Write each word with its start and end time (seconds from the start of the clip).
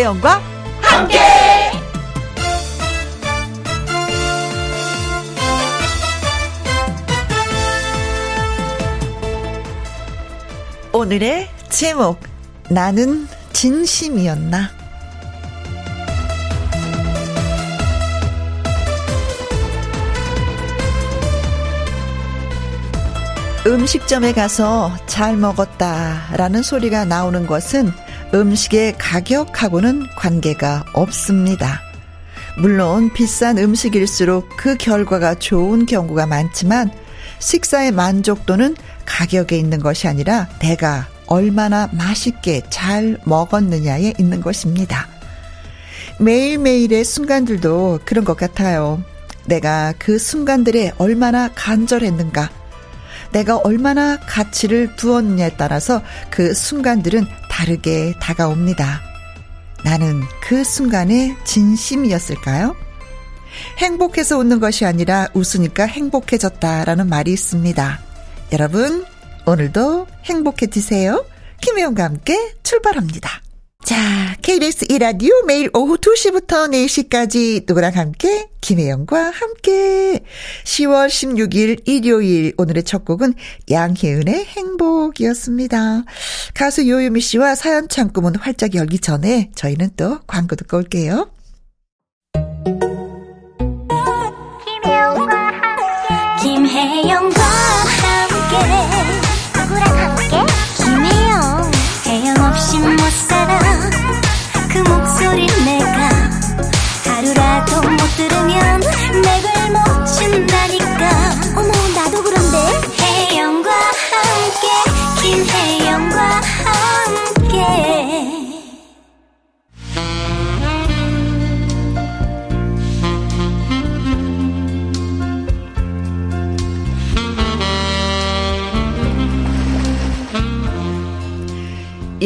김혜영과 0.00 0.40
함께. 0.80 1.18
오늘의 10.92 11.50
제목 11.68 12.18
나는 12.70 13.28
진심이었나 13.52 14.70
음식점에 23.66 24.32
가서 24.32 24.96
잘 25.06 25.36
먹었다라는 25.36 26.62
소리가 26.62 27.04
나오는 27.04 27.46
것은 27.46 27.92
음식의 28.32 28.96
가격하고는 28.98 30.06
관계가 30.16 30.84
없습니다. 30.92 31.80
물론 32.56 33.12
비싼 33.12 33.58
음식일수록 33.58 34.48
그 34.56 34.76
결과가 34.76 35.34
좋은 35.36 35.86
경우가 35.86 36.26
많지만 36.26 36.90
식사의 37.38 37.90
만족도는 37.92 38.76
가격에 39.04 39.56
있는 39.56 39.80
것이 39.80 40.06
아니라 40.06 40.48
내가 40.60 41.08
얼마나 41.26 41.88
맛있게 41.92 42.62
잘 42.70 43.18
먹었느냐에 43.24 44.14
있는 44.18 44.40
것입니다. 44.40 45.08
매일매일의 46.18 47.04
순간들도 47.04 48.00
그런 48.04 48.24
것 48.24 48.36
같아요. 48.36 49.02
내가 49.46 49.94
그 49.98 50.18
순간들에 50.18 50.92
얼마나 50.98 51.48
간절했는가, 51.54 52.50
내가 53.32 53.56
얼마나 53.56 54.18
가치를 54.18 54.96
두었느냐에 54.96 55.52
따라서 55.56 56.02
그 56.30 56.52
순간들은 56.52 57.26
다르게 57.60 58.14
다가옵니다. 58.18 59.02
나는 59.84 60.22
그 60.40 60.64
순간에 60.64 61.36
진심이었을까요? 61.44 62.74
행복해서 63.76 64.38
웃는 64.38 64.60
것이 64.60 64.86
아니라 64.86 65.28
웃으니까 65.34 65.84
행복해졌다라는 65.84 67.06
말이 67.08 67.32
있습니다. 67.32 68.00
여러분, 68.52 69.04
오늘도 69.44 70.06
행복해지세요. 70.24 71.26
김혜영과 71.60 72.04
함께 72.04 72.54
출발합니다. 72.62 73.42
자, 73.82 74.36
KBS 74.42 74.86
이라디오 74.90 75.32
매일 75.46 75.70
오후 75.72 75.96
2시부터 75.96 76.70
4시까지 76.70 77.64
누구랑 77.66 77.96
함께 77.96 78.48
김혜영과 78.60 79.30
함께 79.30 80.20
10월 80.64 81.08
16일 81.08 81.88
일요일 81.88 82.52
오늘의 82.58 82.84
첫 82.84 83.04
곡은 83.04 83.34
양혜은의 83.70 84.44
행복이었습니다. 84.44 86.04
가수 86.54 86.86
요요미 86.88 87.20
씨와 87.20 87.54
사연 87.54 87.88
창구문 87.88 88.36
활짝 88.36 88.74
열기 88.74 88.98
전에 88.98 89.50
저희는 89.54 89.90
또 89.96 90.20
광고 90.26 90.56
듣고 90.56 90.76
올게요. 90.76 91.30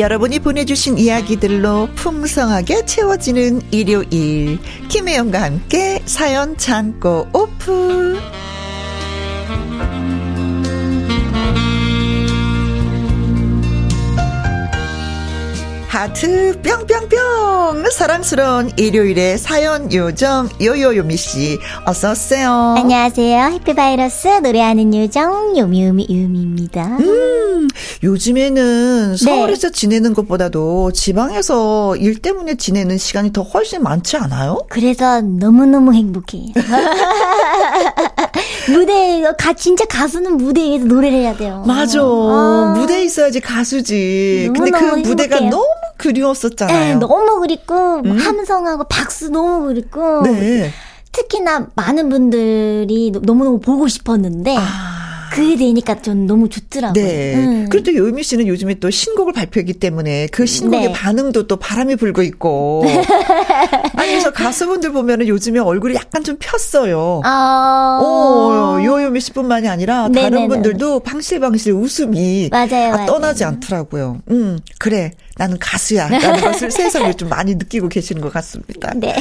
여러분이 0.05 0.41
보내주신 0.41 0.99
이야기들로 0.99 1.89
풍성하게 1.95 2.85
채워지는 2.85 3.63
일요일. 3.71 4.59
김혜영과 4.89 5.41
함께 5.41 6.03
사연 6.05 6.59
창고 6.59 7.27
오픈. 7.33 8.44
하트 15.95 16.61
뿅뿅뿅 16.61 17.89
사랑스러운 17.93 18.73
일요일의 18.77 19.39
사연 19.39 19.93
요정 19.93 20.49
요요요미 20.61 21.17
씨 21.17 21.57
어서 21.87 22.11
오세요. 22.11 22.75
안녕하세요. 22.77 23.53
해피바이러스 23.53 24.27
노래하는 24.43 24.93
요정 24.93 25.57
요미요미 25.57 26.09
요미입니다. 26.11 26.97
음 26.99 27.69
요즘에는 28.03 29.17
서울에서 29.17 29.69
네. 29.69 29.73
지내는 29.73 30.15
것보다도 30.15 30.91
지방에서 30.91 31.95
일 31.95 32.21
때문에 32.21 32.57
지내는 32.57 32.99
시간이 32.99 33.33
더 33.33 33.43
훨씬 33.43 33.85
많지 33.85 34.17
않아요? 34.17 34.59
그래서 34.69 35.21
너무너무 35.21 35.95
행복해요. 35.95 36.47
무대 38.69 39.23
가 39.39 39.53
진짜 39.53 39.85
가수는 39.85 40.39
무대 40.39 40.63
위에서 40.63 40.87
노래를 40.87 41.19
해야 41.19 41.37
돼요. 41.37 41.63
맞아. 41.67 42.01
아. 42.01 42.75
무대에 42.77 43.05
있어야지 43.05 43.41
가수지. 43.41 44.51
근데 44.55 44.71
그 44.71 44.85
무대가 44.97 45.37
행복해요. 45.37 45.51
너무 45.51 45.67
그리웠었잖아요. 46.09 46.79
네, 46.79 46.95
너무 46.95 47.41
그립고 47.41 48.01
음? 48.05 48.17
함성하고 48.19 48.85
박수 48.85 49.31
너무 49.31 49.67
그립고 49.67 50.23
네. 50.23 50.71
특히나 51.13 51.69
많은 51.75 52.09
분들이 52.09 53.13
너무너무 53.23 53.61
보고 53.61 53.89
싶었는데 53.89 54.57
아. 54.59 55.05
그게 55.33 55.57
되니까 55.57 56.01
전 56.01 56.27
너무 56.29 56.49
좋더라고요. 56.49 57.05
네. 57.05 57.35
음. 57.35 57.67
그리고 57.69 57.91
또 57.91 57.97
요미 57.97 58.23
씨는 58.23 58.47
요즘에 58.47 58.75
또 58.75 58.89
신곡을 58.89 59.33
발표했기 59.33 59.73
때문에 59.75 60.29
그 60.29 60.47
신곡의 60.47 60.89
네. 60.89 60.93
반응도 60.93 61.49
또 61.49 61.57
바람이 61.57 61.97
불고 61.97 62.23
있고. 62.23 62.85
아니, 63.97 64.11
그래서 64.11 64.31
가수분들 64.31 64.93
보면은 64.93 65.27
요즘에 65.27 65.59
얼굴이 65.59 65.97
약간 65.97 66.23
좀 66.23 66.37
폈어요. 66.39 67.21
아. 67.25 68.01
오, 68.01 68.85
요요미 68.85 69.21
씨뿐만이 69.21 69.69
아니라 69.69 70.09
네네네. 70.09 70.31
다른 70.31 70.49
분들도 70.49 71.01
방실방실 71.01 71.73
웃음이 71.73 72.51
맞아요, 72.53 72.95
아, 72.95 73.07
떠나지 73.07 73.43
맞아요. 73.43 73.55
않더라고요. 73.57 74.23
음, 74.31 74.61
그래. 74.79 75.11
나는 75.37 75.59
가수야. 75.59 76.09
라는 76.09 76.41
것을 76.43 76.71
세상에 76.71 77.13
좀 77.15 77.29
많이 77.29 77.55
느끼고 77.57 77.89
계시는 77.89 78.23
것 78.23 78.33
같습니다. 78.33 78.93
네. 78.95 79.15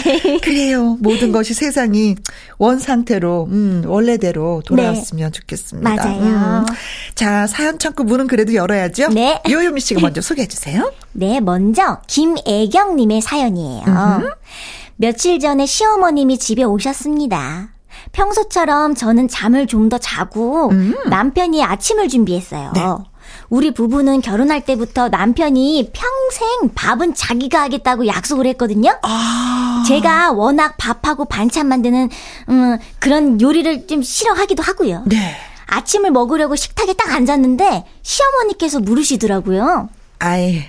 그래요. 0.44 0.98
모든 1.00 1.32
것이 1.32 1.54
세상이 1.54 2.16
원 2.60 2.80
상태로, 2.80 3.48
음, 3.50 3.84
원래대로 3.86 4.62
돌아왔으면 4.66 5.32
네. 5.32 5.40
좋겠습니다. 5.40 5.90
맞아요. 5.96 6.22
음. 6.22 6.66
자, 7.16 7.48
사연 7.48 7.80
창구 7.80 8.04
문은 8.04 8.28
그래도 8.28 8.54
열어야죠. 8.54 9.10
네. 9.10 9.42
요요미 9.50 9.82
씨가 9.82 10.02
먼저 10.02 10.22
소개해 10.22 10.48
주세요. 10.48 10.92
네, 11.14 11.40
먼저 11.40 12.00
김애경님의 12.08 13.22
사연이에요. 13.22 13.84
음흠. 13.88 14.30
며칠 14.98 15.40
전에 15.40 15.66
시어머님이 15.66 16.38
집에 16.38 16.64
오셨습니다. 16.64 17.70
평소처럼 18.12 18.94
저는 18.96 19.28
잠을 19.28 19.66
좀 19.68 19.90
더 19.90 19.98
자고 19.98 20.70
음. 20.70 20.96
남편이 21.10 21.64
아침을 21.64 22.08
준비했어요. 22.10 22.72
네. 22.76 22.82
우리 23.50 23.74
부부는 23.74 24.22
결혼할 24.22 24.66
때부터 24.66 25.10
남편이 25.10 25.92
평생 25.94 26.70
밥은 26.74 27.16
자기가 27.16 27.62
하겠다고 27.64 28.08
약속을 28.08 28.46
했거든요. 28.48 28.98
아. 29.04 29.84
제가 29.88 30.32
워낙 30.32 30.76
밥하고 30.78 31.26
반찬 31.26 31.68
만드는 31.68 32.10
음, 32.50 32.78
그런 33.00 33.40
요리를 33.40 33.88
좀 33.88 34.02
싫어하기도 34.02 34.64
하고요. 34.64 35.04
네. 35.08 35.36
아침을 35.68 36.12
먹으려고 36.12 36.56
식탁에 36.56 36.94
딱 36.94 37.12
앉았는데 37.12 37.86
시어머니께서 38.02 38.80
물으시더라고요. 38.80 39.90
아이, 40.20 40.64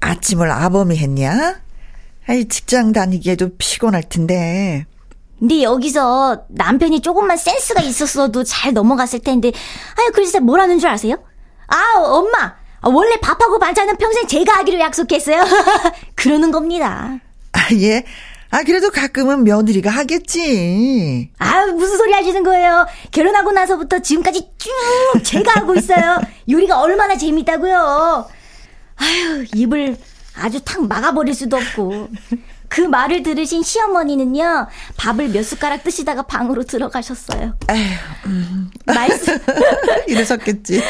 아침을 0.00 0.50
아범이 0.50 0.96
했냐? 0.96 1.60
아이, 2.28 2.46
직장 2.48 2.92
다니기에도 2.92 3.50
피곤할 3.56 4.02
텐데. 4.02 4.86
근데 5.38 5.62
여기서 5.62 6.44
남편이 6.48 7.00
조금만 7.00 7.36
센스가 7.36 7.82
있었어도 7.82 8.42
잘 8.42 8.72
넘어갔을 8.72 9.18
텐데, 9.20 9.52
아유, 9.98 10.10
글쎄 10.14 10.40
뭐라는 10.40 10.78
줄 10.78 10.88
아세요? 10.88 11.16
아, 11.68 11.98
엄마! 11.98 12.54
원래 12.82 13.16
밥하고 13.20 13.58
반찬은 13.58 13.96
평생 13.96 14.26
제가 14.26 14.58
하기로 14.58 14.78
약속했어요. 14.78 15.44
그러는 16.14 16.50
겁니다. 16.50 17.18
아, 17.52 17.68
예. 17.74 18.04
아, 18.50 18.62
그래도 18.62 18.90
가끔은 18.90 19.42
며느리가 19.44 19.90
하겠지. 19.90 21.30
아, 21.38 21.66
무슨 21.66 21.96
소리 21.96 22.12
하시는 22.12 22.42
거예요? 22.44 22.86
결혼하고 23.10 23.50
나서부터 23.52 23.98
지금까지 23.98 24.48
쭉 24.56 25.24
제가 25.24 25.60
하고 25.60 25.74
있어요. 25.74 26.20
요리가 26.48 26.80
얼마나 26.80 27.16
재밌다고요. 27.16 28.28
아유, 28.96 29.44
입을 29.54 29.96
아주 30.36 30.60
탁 30.64 30.86
막아버릴 30.86 31.34
수도 31.34 31.56
없고. 31.56 32.08
그 32.68 32.80
말을 32.80 33.22
들으신 33.22 33.62
시어머니는요, 33.62 34.66
밥을 34.96 35.28
몇 35.28 35.44
숟가락 35.44 35.84
드시다가 35.84 36.22
방으로 36.22 36.64
들어가셨어요. 36.64 37.56
에휴, 37.70 37.94
음. 38.26 38.70
말씀. 38.86 39.38
이러셨겠지. 40.06 40.82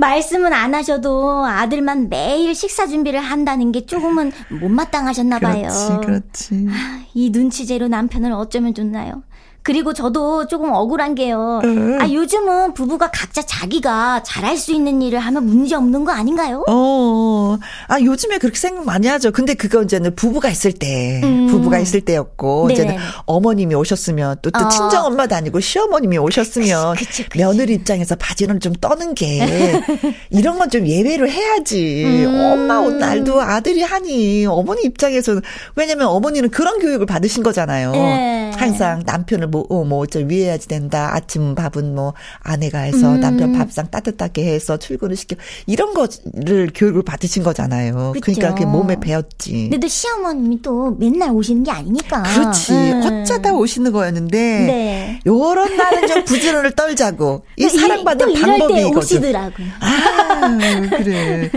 말씀은 0.00 0.52
안 0.52 0.74
하셔도 0.74 1.44
아들만 1.44 2.08
매일 2.08 2.54
식사 2.54 2.86
준비를 2.86 3.20
한다는 3.20 3.70
게 3.70 3.86
조금은 3.86 4.32
못마땅하셨나 4.60 5.38
봐요. 5.38 5.68
그렇지, 5.68 6.06
그렇지. 6.06 6.66
아, 6.70 7.04
이 7.14 7.30
눈치제로 7.30 7.86
남편을 7.88 8.32
어쩌면 8.32 8.74
좋나요? 8.74 9.22
그리고 9.62 9.92
저도 9.92 10.46
조금 10.46 10.72
억울한 10.72 11.14
게요. 11.14 11.60
아, 12.00 12.08
요즘은 12.10 12.72
부부가 12.72 13.10
각자 13.10 13.42
자기가 13.42 14.22
잘할 14.22 14.56
수 14.56 14.72
있는 14.72 15.02
일을 15.02 15.18
하면 15.18 15.44
문제 15.44 15.74
없는 15.74 16.04
거 16.04 16.12
아닌가요? 16.12 16.64
어, 16.68 17.58
아, 17.88 18.00
요즘에 18.00 18.38
그렇게 18.38 18.58
생각 18.58 18.86
많이 18.86 19.06
하죠. 19.06 19.30
근데 19.32 19.52
그거 19.54 19.82
이제는 19.82 20.14
부부가 20.16 20.48
있을 20.48 20.72
때, 20.72 21.20
음. 21.22 21.46
부부가 21.48 21.78
있을 21.78 22.00
때였고, 22.00 22.68
네네. 22.68 22.74
이제는 22.74 22.96
어머님이 23.26 23.74
오셨으면, 23.74 24.36
또, 24.40 24.50
또 24.50 24.64
어. 24.64 24.68
친정 24.68 25.04
엄마도 25.04 25.34
아니고 25.34 25.60
시어머님이 25.60 26.16
오셨으면, 26.18 26.96
그치, 26.96 27.24
그치. 27.24 27.38
며느리 27.38 27.74
입장에서 27.74 28.16
바지는 28.16 28.60
좀 28.60 28.72
떠는 28.74 29.14
게, 29.14 29.82
이런 30.30 30.58
건 30.58 30.70
좀 30.70 30.86
예외를 30.86 31.28
해야지. 31.28 32.04
음. 32.06 32.40
엄마 32.52 32.78
온 32.78 32.98
날도 32.98 33.42
아들이 33.42 33.82
하니, 33.82 34.46
어머니 34.46 34.82
입장에서는, 34.84 35.42
왜냐면 35.74 36.06
어머니는 36.06 36.50
그런 36.50 36.78
교육을 36.78 37.06
받으신 37.06 37.42
거잖아요. 37.42 37.90
네. 37.90 38.52
항상 38.56 39.02
남편을 39.04 39.48
뭐, 39.50 39.66
어, 39.68 39.84
뭐, 39.84 40.06
좀 40.06 40.28
위해야지 40.30 40.68
된다. 40.68 41.14
아침 41.14 41.54
밥은 41.54 41.94
뭐, 41.94 42.14
아내가 42.40 42.80
해서 42.80 43.14
음. 43.14 43.20
남편 43.20 43.52
밥상 43.52 43.90
따뜻하게 43.90 44.44
해서 44.44 44.76
출근을 44.76 45.16
시켜. 45.16 45.36
이런 45.66 45.94
거를 45.94 46.70
교육을 46.74 47.02
받으신 47.02 47.42
거잖아요. 47.42 48.12
그쵸. 48.14 48.20
그러니까 48.24 48.54
그게 48.54 48.66
몸에 48.66 48.98
배웠지. 49.00 49.68
근데 49.70 49.78
또 49.78 49.88
시어머님이 49.88 50.62
또 50.62 50.96
맨날 50.98 51.30
오시는 51.30 51.64
게 51.64 51.70
아니니까. 51.70 52.22
그렇지. 52.22 52.72
음. 52.72 53.22
어쩌다 53.22 53.52
오시는 53.52 53.92
거였는데, 53.92 54.38
네. 54.38 55.20
요런 55.26 55.76
날은 55.76 56.06
좀 56.08 56.24
부지런을 56.24 56.72
떨자고. 56.72 57.44
이 57.56 57.68
사랑받는 57.68 58.34
방법이 58.34 58.80
이거죠. 58.80 58.98
오시더라고. 58.98 59.54
아, 59.80 60.58
그래. 60.96 61.50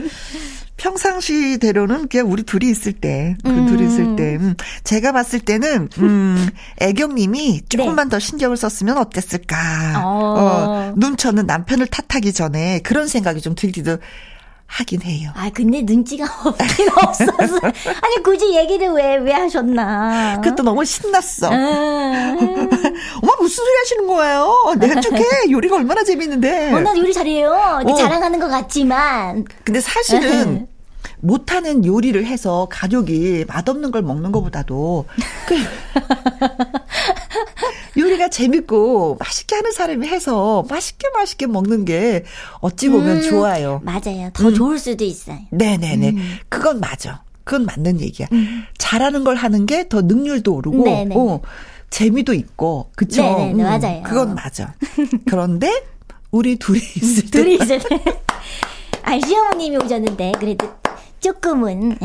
평상시대로는 0.84 2.10
그냥 2.10 2.30
우리 2.30 2.44
둘이 2.44 2.70
있을 2.70 2.92
때, 2.92 3.38
그 3.42 3.50
음. 3.50 3.68
둘이 3.68 3.88
있을 3.88 4.18
때, 4.18 4.36
음, 4.36 4.56
제가 4.84 5.14
봤을 5.14 5.40
때는, 5.40 5.88
음, 6.00 6.50
애경님이 6.82 7.62
조금만 7.70 8.10
네. 8.10 8.12
더 8.12 8.20
신경을 8.20 8.58
썼으면 8.58 8.98
어땠을까. 8.98 10.02
어. 10.04 10.36
어, 10.38 10.94
눈쳐는 10.98 11.46
남편을 11.46 11.88
탓하기 11.88 12.34
전에 12.34 12.80
그런 12.80 13.08
생각이 13.08 13.40
좀 13.40 13.56
들기도 13.56 13.98
하긴 14.66 15.04
해요. 15.04 15.32
아, 15.36 15.50
근데 15.54 15.84
눈치가 15.84 16.26
없긴 16.44 16.90
없어서. 16.90 17.60
아니, 18.02 18.24
굳이 18.24 18.54
얘기를 18.54 18.90
왜, 18.90 19.16
왜 19.18 19.32
하셨나. 19.32 20.42
그것도 20.42 20.64
너무 20.64 20.84
신났어. 20.84 21.50
음. 21.50 22.38
엄마, 23.22 23.34
무슨 23.40 23.64
소리 23.64 23.78
하시는 23.84 24.08
거예요? 24.08 24.74
내가 24.80 25.00
쪽해. 25.00 25.24
요리가 25.50 25.78
얼마나 25.78 26.04
재밌는데. 26.04 26.74
어, 26.74 26.80
나 26.82 26.98
요리 26.98 27.14
잘해요. 27.14 27.84
어. 27.86 27.94
자랑하는 27.94 28.40
것 28.40 28.50
같지만. 28.50 29.46
근데 29.64 29.80
사실은 29.80 30.68
못하는 31.24 31.86
요리를 31.86 32.26
해서 32.26 32.68
가족이 32.70 33.46
맛없는 33.48 33.92
걸 33.92 34.02
먹는 34.02 34.34
것보다도 34.34 35.06
그 35.48 35.56
요리가 37.98 38.28
재밌고 38.30 39.16
맛있게 39.20 39.56
하는 39.56 39.72
사람이 39.72 40.06
해서 40.08 40.66
맛있게 40.70 41.08
맛있게 41.14 41.48
먹는 41.48 41.86
게 41.86 42.26
어찌 42.60 42.90
보면 42.90 43.18
음, 43.18 43.22
좋아요. 43.22 43.80
맞아요. 43.84 44.32
더 44.34 44.50
음. 44.50 44.54
좋을 44.54 44.78
수도 44.80 45.06
있어요. 45.06 45.38
네네네. 45.52 46.10
음. 46.10 46.38
그건 46.50 46.80
맞아. 46.82 47.24
그건 47.46 47.66
맞는 47.66 48.02
얘기야. 48.02 48.28
음. 48.34 48.64
잘하는 48.78 49.24
걸 49.24 49.36
하는 49.36 49.66
게 49.66 49.88
더 49.88 50.02
능률도 50.02 50.54
오르고, 50.56 50.84
네네. 50.84 51.16
어, 51.16 51.40
재미도 51.90 52.34
있고, 52.34 52.90
그쵸? 52.96 53.22
네네, 53.22 53.54
음, 53.54 53.58
맞아요. 53.64 54.02
그건 54.04 54.36
맞아. 54.36 54.74
그런데 55.28 55.84
우리 56.32 56.58
둘이 56.58 56.80
있을 56.80 57.24
때. 57.26 57.30
둘이 57.44 57.56
있을 57.56 57.80
때. 57.80 58.00
아, 59.04 59.18
시어머님이 59.20 59.78
오셨는데, 59.78 60.32
그래도 60.40 60.68
조금은. 61.24 61.98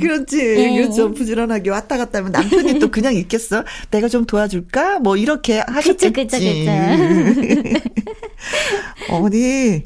그렇지. 0.00 0.38
예. 0.40 0.76
그렇죠. 0.76 1.12
부지런하게 1.12 1.70
왔다 1.70 1.96
갔다 1.98 2.18
하면 2.18 2.32
남편이 2.32 2.78
또 2.78 2.90
그냥 2.90 3.14
있겠어? 3.14 3.64
내가 3.90 4.08
좀 4.08 4.24
도와줄까? 4.24 4.98
뭐 4.98 5.16
이렇게 5.16 5.60
하셨겠지. 5.66 6.12
그쵸, 6.12 6.38
그쵸, 6.38 6.38
그쵸. 7.78 7.90
어머니, 9.10 9.82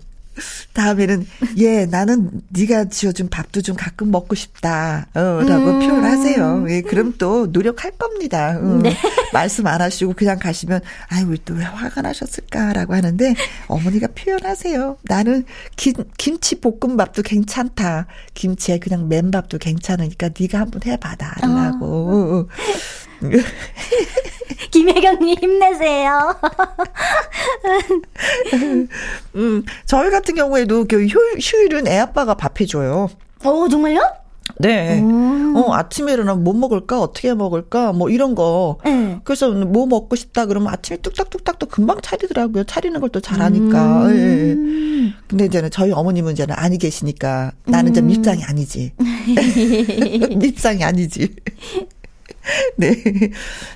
다음에는 0.73 1.27
예 1.59 1.87
나는 1.87 2.31
네가 2.49 2.87
지어준 2.87 3.29
밥도 3.29 3.63
좀 3.63 3.77
가끔 3.77 4.11
먹고 4.11 4.35
싶다라고 4.35 5.11
어, 5.19 5.41
음. 5.41 5.81
표현하세요. 5.81 6.67
예, 6.71 6.83
그럼 6.83 7.15
또 7.19 7.47
노력할 7.47 7.93
겁니다. 7.93 8.59
음. 8.59 8.83
네. 8.87 8.97
말씀 9.33 9.67
안 9.67 9.81
하시고 9.81 10.13
그냥 10.15 10.39
가시면 10.39 10.81
아이고 11.09 11.37
또왜 11.39 11.65
화가 11.65 12.03
나셨을까라고 12.03 12.95
하는데 12.95 13.35
어머니가 13.69 14.09
표현하세요. 14.15 14.99
나는 15.05 15.45
김, 15.77 15.95
김치 16.17 16.61
볶음밥도 16.61 17.23
괜찮다. 17.23 18.07
김치에 18.35 18.79
그냥 18.79 19.09
맨밥도 19.09 19.59
괜찮으니까 19.59 20.31
네가 20.39 20.61
한번 20.61 20.83
해봐다라고. 20.85 21.87
어. 21.87 22.47
김혜경님 24.71 25.39
힘내세요. 25.41 26.37
음, 29.37 29.65
저희 29.87 30.11
같은 30.11 30.35
경우에도 30.35 30.85
그 30.87 31.07
휴, 31.07 31.19
휴일은 31.41 31.87
애 31.89 31.99
아빠가 31.99 32.35
밥 32.35 32.61
해줘요. 32.61 33.09
어, 33.45 33.69
정말요? 33.69 34.01
네. 34.59 35.01
음. 35.01 35.55
어, 35.57 35.75
아침에 35.75 36.13
일어나 36.13 36.35
뭐 36.35 36.55
먹을까? 36.55 37.01
어떻게 37.01 37.35
먹을까? 37.35 37.93
뭐 37.93 38.09
이런 38.11 38.35
거. 38.35 38.79
네. 38.85 39.19
그래서 39.25 39.51
뭐 39.51 39.87
먹고 39.87 40.15
싶다 40.17 40.47
그러면 40.47 40.73
아침에 40.73 40.99
뚝딱뚝딱 40.99 41.59
또 41.59 41.67
금방 41.67 42.01
차리더라고요. 42.01 42.65
차리는 42.65 42.99
걸 43.01 43.09
또 43.11 43.21
잘하니까. 43.21 44.07
음. 44.07 44.11
예, 44.15 45.09
예. 45.09 45.15
근데 45.29 45.47
이제는 45.47 45.71
저희 45.71 45.93
어머님은 45.93 46.33
이제는 46.33 46.55
아니 46.57 46.79
계시니까 46.79 47.53
나는 47.67 47.89
음. 47.89 47.93
이제 47.93 48.01
밉상이 48.03 48.45
아니지. 48.45 48.93
밉상이 50.37 50.85
아니지. 50.85 51.35
네. 52.77 52.95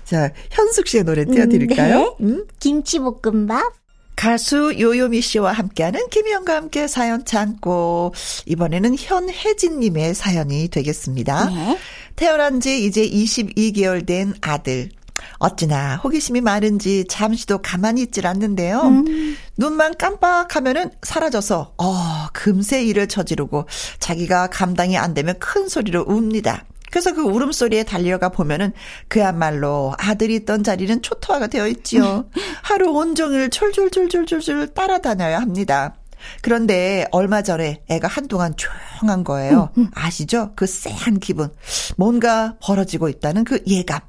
자, 0.05 0.31
현숙 0.51 0.89
씨의 0.89 1.05
노래 1.05 1.25
띄워드릴까요? 1.25 2.17
네. 2.19 2.27
음? 2.27 2.45
김치볶음밥. 2.59 3.81
가수 4.17 4.75
요요미 4.79 5.23
씨와 5.23 5.53
함께하는 5.53 6.09
김희영과 6.11 6.55
함께 6.55 6.87
사연 6.89 7.25
참고 7.25 8.13
이번에는 8.45 8.97
현혜진님의 8.99 10.15
사연이 10.15 10.69
되겠습니다. 10.69 11.49
네. 11.49 11.79
태어난 12.17 12.61
지 12.61 12.85
이제 12.85 13.09
22개월 13.09 14.05
된 14.05 14.35
아들. 14.43 14.91
어찌나 15.39 15.97
호기심이 15.97 16.41
많은지 16.41 17.05
잠시도 17.09 17.59
가만히 17.59 18.03
있질 18.03 18.27
않는데요. 18.27 18.81
음. 18.83 19.37
눈만 19.57 19.97
깜빡하면은 19.97 20.91
사라져서 21.03 21.75
어 21.79 22.27
금세 22.33 22.83
일을 22.85 23.09
저지르고 23.09 23.67
자기가 24.01 24.49
감당이 24.49 24.99
안 24.99 25.15
되면 25.15 25.39
큰 25.39 25.69
소리로 25.69 26.05
웁니다. 26.07 26.65
그래서 26.91 27.15
그 27.15 27.23
울음소리에 27.23 27.85
달려가 27.85 28.29
보면은 28.29 28.73
그야말로 29.09 29.95
아들이 29.99 30.35
있던 30.37 30.63
자리는 30.65 31.03
초토화가 31.03 31.47
되어 31.47 31.69
있지요. 31.69 32.27
하루 32.63 32.91
온종일 32.91 33.51
졸졸졸졸졸졸 33.51 34.75
따라다녀야 34.75 35.41
합니다. 35.41 35.95
그런데 36.43 37.07
얼마 37.13 37.43
전에 37.43 37.83
애가 37.89 38.07
한동안 38.09 38.55
조용한 38.57 39.25
거예요. 39.25 39.71
아시죠? 39.95 40.53
그 40.55 40.67
쎄한 40.67 41.19
기분. 41.19 41.49
뭔가 41.97 42.57
벌어지고 42.61 43.09
있다는 43.09 43.45
그 43.45 43.63
예감. 43.67 44.01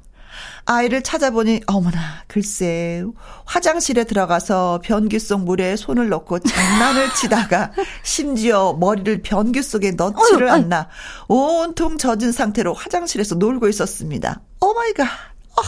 아이를 0.64 1.02
찾아보니 1.02 1.62
어머나 1.66 1.98
글쎄 2.26 3.04
화장실에 3.44 4.04
들어가서 4.04 4.80
변기 4.82 5.18
속 5.18 5.44
물에 5.44 5.76
손을 5.76 6.08
넣고 6.08 6.38
장난을 6.40 7.14
치다가 7.16 7.72
심지어 8.02 8.74
머리를 8.74 9.22
변기 9.22 9.62
속에 9.62 9.92
넣지를 9.92 10.48
어휴, 10.48 10.52
않나 10.52 10.88
온통 11.28 11.98
젖은 11.98 12.32
상태로 12.32 12.74
화장실에서 12.74 13.36
놀고 13.36 13.68
있었습니다. 13.68 14.40
Oh 14.60 14.72
my 14.72 14.83
god. 14.83 15.06
어. 15.06 15.62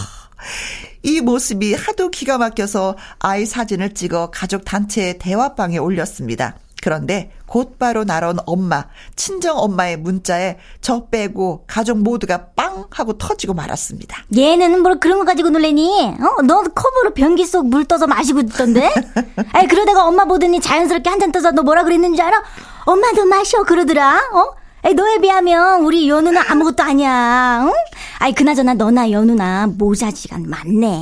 이 1.03 1.21
모습이 1.21 1.75
하도 1.75 2.11
기가 2.11 2.39
막혀서 2.39 2.97
아이 3.19 3.47
사진을 3.47 3.95
찍어 3.95 4.31
가족 4.31 4.65
단체 4.65 5.19
대화방에 5.19 5.79
올렸습니다. 5.79 6.57
그런데 6.85 7.31
곧바로 7.47 8.05
날아온 8.05 8.37
엄마, 8.45 8.85
친정 9.17 9.57
엄마의 9.57 9.97
문자에 9.97 10.59
저 10.83 11.07
빼고 11.07 11.65
가족 11.67 11.97
모두가 11.97 12.49
빵 12.55 12.85
하고 12.91 13.17
터지고 13.17 13.55
말았습니다. 13.55 14.25
얘는 14.37 14.83
뭘 14.83 15.01
그런 15.01 15.19
거 15.19 15.25
가지고 15.25 15.49
놀래니? 15.49 16.15
어? 16.21 16.43
너 16.43 16.61
컵으로 16.63 17.15
변기 17.15 17.47
속 17.47 17.65
물 17.65 17.87
떠서 17.87 18.07
마시고 18.07 18.41
있던데? 18.41 18.93
아이 19.55 19.67
그러다가 19.67 20.05
엄마 20.05 20.27
보더니 20.27 20.61
자연스럽게 20.61 21.09
한 21.09 21.19
잔 21.19 21.33
떠서 21.33 21.53
너 21.53 21.63
뭐라 21.63 21.85
그랬는지 21.85 22.21
알아? 22.21 22.43
엄마도 22.85 23.25
마셔 23.25 23.63
그러더라. 23.63 24.17
어? 24.35 24.55
에이, 24.87 24.93
너에 24.93 25.17
비하면 25.17 25.85
우리 25.85 26.07
연우는 26.07 26.43
아무것도 26.47 26.83
아니야. 26.83 27.63
응? 27.65 27.73
아이 28.19 28.35
그나저나 28.35 28.75
너나 28.75 29.11
연우나 29.11 29.67
모자지가 29.69 30.37
많네. 30.39 31.01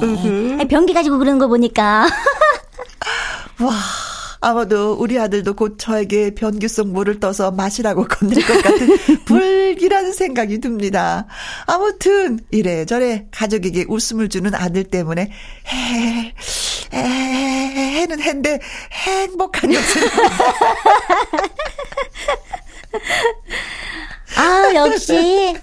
아이, 0.60 0.68
변기 0.68 0.94
가지고 0.94 1.18
그러는 1.18 1.40
거 1.40 1.48
보니까. 1.48 2.06
와. 3.60 3.72
아마도 4.42 4.94
우리 4.94 5.18
아들도 5.20 5.54
곧 5.54 5.76
저에게 5.78 6.34
변기 6.34 6.66
속 6.66 6.88
물을 6.88 7.20
떠서 7.20 7.52
마시라고 7.52 8.06
건넬 8.10 8.44
것 8.44 8.62
같은 8.62 8.88
불길한 9.24 10.12
생각이 10.12 10.58
듭니다. 10.58 11.26
아무튼 11.66 12.40
이래저래 12.50 13.26
가족에게 13.30 13.86
웃음을 13.88 14.28
주는 14.28 14.52
아들 14.54 14.82
때문에 14.82 15.30
해 15.68 16.34
해는 16.92 18.20
해인데 18.20 18.58
행복한 18.92 19.72
요즘. 19.72 20.02
아, 24.36 24.74
역시. 24.74 25.56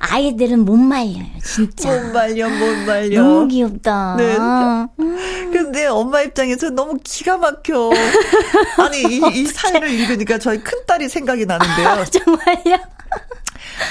아이들은 0.00 0.64
못 0.64 0.76
말려요, 0.76 1.26
진짜. 1.44 1.90
못 1.90 2.12
말려, 2.12 2.48
못 2.48 2.74
말려. 2.86 3.22
너무 3.22 3.48
귀엽다. 3.48 4.16
네. 4.16 4.36
근데 5.52 5.86
엄마 5.86 6.22
입장에서 6.22 6.70
너무 6.70 6.98
기가 7.04 7.36
막혀. 7.36 7.90
아니, 8.78 9.02
이, 9.02 9.20
이 9.34 9.46
사연을 9.46 9.90
읽으니까 9.90 10.38
저희 10.38 10.58
큰딸이 10.62 11.08
생각이 11.08 11.44
나는데요. 11.44 11.88
아, 11.88 12.04
정말요? 12.04 12.78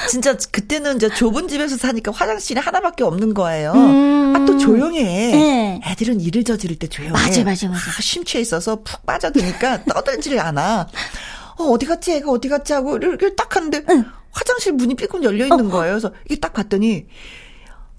진짜 0.10 0.36
그때는 0.52 0.96
이제 0.96 1.10
좁은 1.10 1.48
집에서 1.48 1.78
사니까 1.78 2.12
화장실이 2.12 2.60
하나밖에 2.60 3.04
없는 3.04 3.34
거예요. 3.36 3.74
음. 3.74 4.34
아, 4.36 4.46
또 4.46 4.58
조용해. 4.58 5.04
네. 5.04 5.82
애들은 5.86 6.22
일을 6.22 6.44
저지를 6.44 6.78
때 6.78 6.88
조용해. 6.88 7.14
맞아, 7.14 7.44
맞아, 7.44 7.68
맞아. 7.68 7.82
아, 7.82 8.02
심취해 8.02 8.42
있어서 8.42 8.78
푹 8.84 9.06
빠져드니까 9.06 9.84
떠들지를 9.86 10.40
않아. 10.40 10.88
어, 11.60 11.64
어디 11.72 11.86
갔지? 11.86 12.14
애가 12.14 12.32
어디 12.32 12.48
갔지? 12.50 12.74
하고 12.74 12.96
이렇게 12.98 13.36
딱 13.36 13.56
하는데 13.56 13.84
응. 13.90 14.06
화장실 14.32 14.74
문이 14.74 14.96
삐끔 14.96 15.24
열려 15.24 15.46
있는 15.46 15.68
어. 15.68 15.70
거예요. 15.70 15.94
그래서 15.94 16.14
이게 16.26 16.40
딱 16.40 16.54
봤더니 16.54 17.08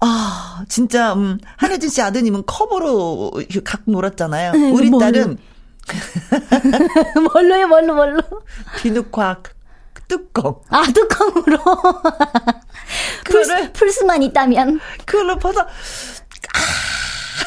아, 0.03 0.65
진짜, 0.67 1.13
음, 1.13 1.37
한혜진 1.57 1.89
씨 1.89 2.01
아드님은 2.01 2.43
커버로 2.47 3.31
갖고 3.63 3.91
놀았잖아요. 3.91 4.51
네, 4.53 4.71
우리 4.71 4.89
뭘로? 4.89 5.11
딸은. 5.11 5.37
뭘로요, 7.33 7.67
뭘로, 7.67 7.93
뭘로? 7.93 8.21
비누과 8.77 9.43
뚜껑. 10.07 10.59
아, 10.69 10.83
뚜껑으로. 10.91 11.57
그거를. 13.23 13.71
풀스 13.73 14.05
만 14.05 14.23
있다면. 14.23 14.79
그걸로 15.05 15.37
벗어, 15.37 15.61
아, 15.61 15.67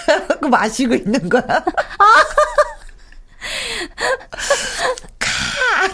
하고 0.30 0.48
마시고 0.48 0.94
있는 0.94 1.28
거야. 1.28 1.42
아. 1.48 2.04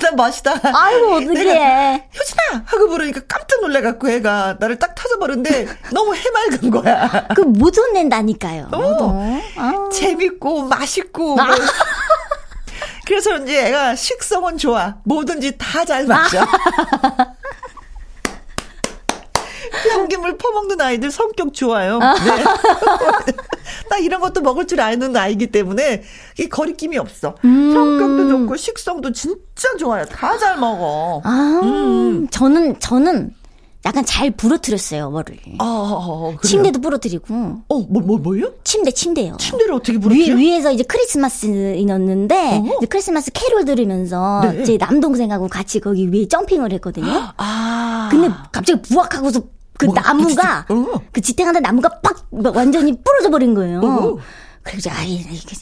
나 0.01 0.11
맛있다. 0.13 0.53
아이고, 0.63 1.15
어떡해. 1.15 2.09
효진아! 2.19 2.63
하고 2.67 2.89
부르니까 2.89 3.21
깜짝 3.29 3.61
놀래갖고 3.61 4.09
애가 4.11 4.57
나를 4.59 4.79
딱 4.79 4.95
타져버렸는데 4.95 5.69
너무 5.93 6.15
해맑은 6.15 6.71
거야. 6.71 7.29
그못 7.37 7.77
혼낸다니까요. 7.77 8.69
어. 8.73 9.41
아. 9.57 9.89
재밌고, 9.93 10.65
맛있고. 10.65 11.41
아. 11.41 11.55
그래서 13.07 13.37
이제 13.39 13.67
애가 13.67 13.97
식성은 13.97 14.57
좋아. 14.59 14.97
뭐든지 15.05 15.59
다 15.59 15.85
잘 15.85 16.07
맞죠. 16.07 16.39
현기물 19.93 20.37
퍼먹는 20.39 20.81
아이들 20.81 21.11
성격 21.11 21.55
좋아요. 21.55 21.99
네. 21.99 22.45
나 23.89 23.99
이런 23.99 24.21
것도 24.21 24.41
먹을 24.41 24.67
줄 24.67 24.81
아는 24.81 25.17
아이기 25.17 25.49
때문에 25.49 26.03
이 26.39 26.49
거리낌이 26.49 26.99
없어. 26.99 27.35
음. 27.45 27.73
성격도 27.73 28.29
좋고 28.29 28.57
식성도 28.57 29.13
진짜 29.13 29.77
좋아요. 29.79 30.05
다 30.07 30.39
잘 30.41 30.57
먹어. 30.57 31.21
아, 31.25 31.61
음. 31.63 32.27
저는 32.31 32.81
저는 32.81 33.35
약간 33.85 34.05
잘 34.05 34.31
부러뜨렸어요, 34.31 35.11
뭐를. 35.11 35.37
아, 35.59 35.65
아, 35.65 36.35
아 36.35 36.37
침대도 36.43 36.81
부러뜨리고. 36.81 37.35
어, 37.69 37.79
뭐, 37.89 38.03
뭐, 38.03 38.19
뭐요? 38.19 38.53
침대, 38.63 38.91
침대요. 38.91 39.37
침대를 39.39 39.73
어떻게 39.73 39.99
부러뜨려? 39.99 40.37
위, 40.37 40.49
위에서 40.49 40.71
이제 40.71 40.83
크리스마스 40.83 41.47
넣었는데, 41.47 42.59
어? 42.59 42.77
이제 42.79 42.87
크리스마스 42.87 43.31
캐롤 43.33 43.65
들으면서, 43.65 44.43
네. 44.45 44.65
제 44.65 44.77
남동생하고 44.77 45.49
같이 45.49 45.81
거기 45.81 46.11
위에 46.13 46.29
점핑을 46.29 46.73
했거든요. 46.75 47.33
아. 47.39 48.09
근데 48.11 48.29
갑자기 48.53 48.83
부악하고서 48.83 49.43
그 49.81 49.87
뭐, 49.87 49.95
나무가 49.95 50.67
어. 50.69 51.01
그 51.11 51.23
지탱하는 51.23 51.63
나무가 51.63 51.89
빡 52.01 52.27
완전히 52.31 53.01
부러져 53.03 53.31
버린 53.31 53.55
거예요. 53.55 53.81
어. 53.81 54.19
그래서 54.63 54.91
아이 54.91 55.15
이게 55.15 55.57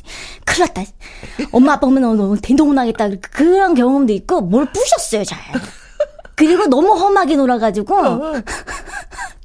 큰일 0.45 0.67
났다. 0.67 0.83
엄마 1.53 1.75
아빠 1.75 1.87
오면 1.87 2.03
너무 2.03 2.37
대동나겠다. 2.41 3.11
그런 3.31 3.75
경험도 3.75 4.13
있고 4.13 4.41
뭘 4.41 4.67
부셨어요 4.73 5.23
잘. 5.25 5.39
그리고 6.39 6.67
너무 6.67 6.95
험하게 6.95 7.37
놀아가지고 7.37 7.97
어. 7.99 8.33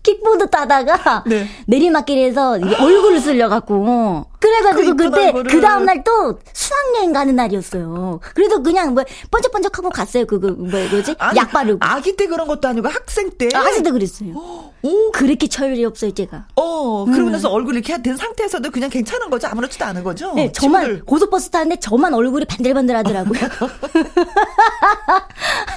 킥보드 0.03 0.49
타다가 0.49 1.23
네. 1.25 1.47
내리막길에서 1.65 2.51
얼굴을 2.51 3.21
쓸려갖고 3.21 4.25
그래가지고 4.39 4.95
그 4.97 5.09
그때 5.09 5.31
그 5.31 5.61
다음 5.61 5.85
날 5.85 6.03
또 6.03 6.37
수학여행 6.51 7.13
가는 7.13 7.33
날이었어요. 7.35 8.19
그래도 8.35 8.61
그냥 8.61 8.93
뭐 8.93 9.03
번쩍번쩍하고 9.31 9.89
갔어요. 9.89 10.25
그거 10.25 10.47
그, 10.47 10.53
뭐 10.59 10.69
뭐지? 10.91 11.15
아니, 11.17 11.37
약 11.37 11.49
바르고. 11.51 11.77
아기 11.81 12.15
때 12.17 12.27
그런 12.27 12.45
것도 12.47 12.67
아니고 12.67 12.89
학생 12.89 13.29
때. 13.37 13.47
아, 13.53 13.59
학생 13.59 13.83
때 13.83 13.91
그랬어요. 13.91 14.33
오. 14.83 15.11
그렇게 15.13 15.47
철이 15.47 15.85
없어요 15.85 16.13
제가. 16.13 16.47
어 16.55 17.05
그러고 17.05 17.29
나서 17.29 17.49
음. 17.49 17.53
얼굴 17.55 17.75
이렇게 17.75 18.01
된 18.01 18.17
상태에서도 18.17 18.69
그냥 18.71 18.89
괜찮은 18.89 19.29
거죠. 19.29 19.47
아무렇지도 19.47 19.85
않은 19.85 20.03
거죠. 20.03 20.33
네, 20.33 20.51
저만 20.51 20.81
친구들. 20.83 21.05
고속버스 21.05 21.49
타는데 21.51 21.77
저만 21.79 22.13
얼굴이 22.13 22.43
반들반들하더라고요. 22.45 23.39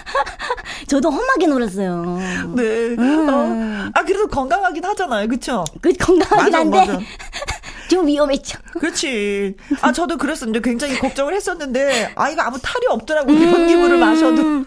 저도 0.88 1.10
험하게 1.10 1.46
놀았어요. 1.48 2.18
네. 2.54 2.62
음. 2.98 3.28
어. 3.28 3.90
아 3.94 4.02
그래도 4.04 4.26
건강하긴 4.28 4.84
하잖아요, 4.84 5.26
그렇죠? 5.28 5.64
그 5.80 5.92
건강하긴 5.92 6.44
맞아, 6.44 6.58
한데. 6.58 6.78
맞아. 6.78 6.98
좀 7.88 8.06
위험했죠. 8.06 8.58
그렇지. 8.80 9.54
아, 9.80 9.92
저도 9.92 10.16
그랬었는데 10.16 10.60
굉장히 10.60 10.98
걱정을 10.98 11.34
했었는데, 11.34 12.12
아이가 12.16 12.46
아무 12.48 12.58
탈이 12.60 12.84
없더라고요. 12.88 13.36
음. 13.36 13.52
변기물을 13.52 13.98
마셔도. 13.98 14.42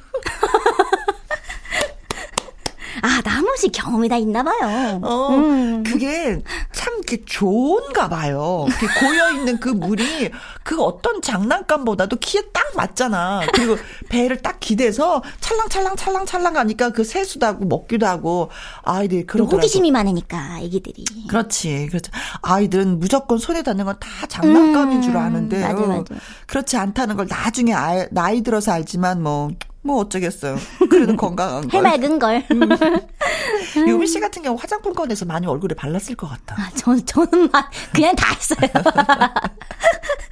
아, 3.02 3.22
번씩 3.60 3.72
경험이 3.74 4.10
다 4.10 4.18
있나 4.18 4.44
봐요. 4.44 5.00
어, 5.04 5.30
음. 5.36 5.84
그게 5.84 6.40
참 6.72 6.94
이렇게 6.96 7.24
좋은가 7.26 8.10
봐요. 8.10 8.66
고여있는 9.00 9.60
그 9.60 9.70
물이 9.70 10.30
그 10.64 10.82
어떤 10.82 11.22
장난감보다도 11.22 12.18
키에 12.18 12.42
딱 12.54 12.64
맞잖아. 12.76 13.42
그리고 13.54 13.78
배를 14.10 14.42
딱 14.42 14.60
기대서 14.60 15.24
찰랑찰랑 15.40 15.96
찰랑찰랑 15.96 16.54
가니까 16.54 16.90
그 16.92 17.04
세수도 17.04 17.46
하고 17.46 17.66
먹기도 17.66 18.06
하고 18.06 18.50
아이들이 18.84 19.26
그러더라고. 19.26 19.58
호기심이 19.58 19.92
많으니까 19.92 20.60
애기들이. 20.62 21.06
그렇지. 21.28 21.88
그렇죠. 21.88 22.12
아이들은 22.42 23.00
무조건 23.00 23.38
손에 23.38 23.64
닿는 23.64 23.86
건 23.86 24.00
다 24.00 24.28
장난감인 24.28 24.98
음. 24.98 25.02
줄 25.02 25.18
아는데. 25.18 25.60
맞아, 25.62 25.82
맞아. 25.86 26.16
그렇지 26.48 26.78
않다는 26.78 27.18
걸 27.18 27.28
나중에 27.28 27.74
알, 27.74 28.08
나이 28.12 28.42
들어서 28.42 28.72
알지만 28.72 29.22
뭐 29.22 29.50
뭐 29.90 30.02
어쩌겠어요. 30.02 30.56
그래도 30.88 31.16
건강한 31.16 31.68
걸. 31.68 31.80
해맑은 31.80 32.20
걸. 32.20 32.46
음. 32.52 33.88
유미 33.88 34.06
씨 34.06 34.20
같은 34.20 34.44
경우 34.44 34.56
화장품 34.60 34.94
꺼내서 34.94 35.26
많이 35.26 35.48
얼굴에 35.48 35.74
발랐을 35.76 36.16
것 36.16 36.30
같다. 36.30 36.56
아, 36.60 36.70
저, 36.76 36.96
저는 37.04 37.50
막 37.52 37.72
그냥 37.92 38.16
다 38.16 38.32
했어요. 38.36 38.70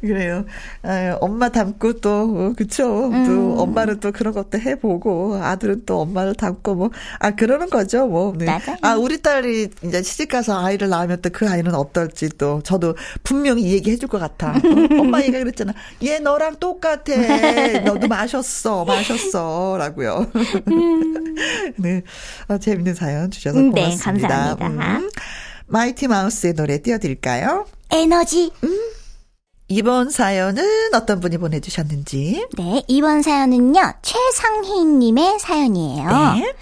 그래요. 0.00 0.44
아유, 0.82 1.16
엄마 1.20 1.48
닮고 1.48 2.00
또, 2.00 2.26
뭐, 2.26 2.52
그쵸. 2.54 3.08
음. 3.10 3.24
또 3.26 3.62
엄마는 3.62 4.00
또 4.00 4.12
그런 4.12 4.34
것도 4.34 4.58
해보고, 4.58 5.36
아들은 5.42 5.82
또 5.86 6.00
엄마를 6.00 6.34
닮고, 6.34 6.74
뭐, 6.74 6.90
아, 7.20 7.30
그러는 7.32 7.70
거죠, 7.70 8.06
뭐. 8.06 8.32
네. 8.36 8.46
맞아요. 8.46 8.76
아, 8.82 8.94
우리 8.96 9.20
딸이 9.22 9.68
이제 9.84 10.02
시집 10.02 10.30
가서 10.30 10.64
아이를 10.64 10.88
낳으면 10.88 11.20
또 11.22 11.30
그 11.34 11.48
아이는 11.48 11.74
어떨지 11.74 12.28
또, 12.38 12.60
저도 12.62 12.94
분명히 13.24 13.62
이 13.62 13.72
얘기 13.72 13.90
해줄 13.90 14.08
것 14.08 14.18
같아. 14.18 14.52
어, 14.52 15.00
엄마 15.00 15.20
얘기가 15.20 15.38
그랬잖아. 15.40 15.72
얘 16.04 16.18
너랑 16.20 16.56
똑같아. 16.60 17.12
너도 17.84 18.06
마셨어, 18.06 18.84
마셨어. 18.84 19.76
라고요. 19.78 20.26
음. 20.68 21.34
네. 21.76 22.02
아, 22.46 22.58
재밌는 22.58 22.94
사연 22.94 23.30
주셔서 23.32 23.58
네, 23.60 23.68
고맙습니다. 23.70 24.28
네, 24.28 24.56
감사합니다. 24.60 24.98
음. 24.98 25.10
마이티 25.66 26.08
마우스의 26.08 26.54
노래 26.54 26.80
띄워드릴까요? 26.82 27.66
에너지. 27.90 28.50
음. 28.62 28.78
이번 29.68 30.10
사연은 30.10 30.62
어떤 30.94 31.20
분이 31.20 31.38
보내주셨는지? 31.38 32.46
네, 32.58 32.82
이번 32.86 33.22
사연은요, 33.22 33.94
최상희님의 34.02 35.38
사연이에요. 35.40 36.08
네. 36.34 36.54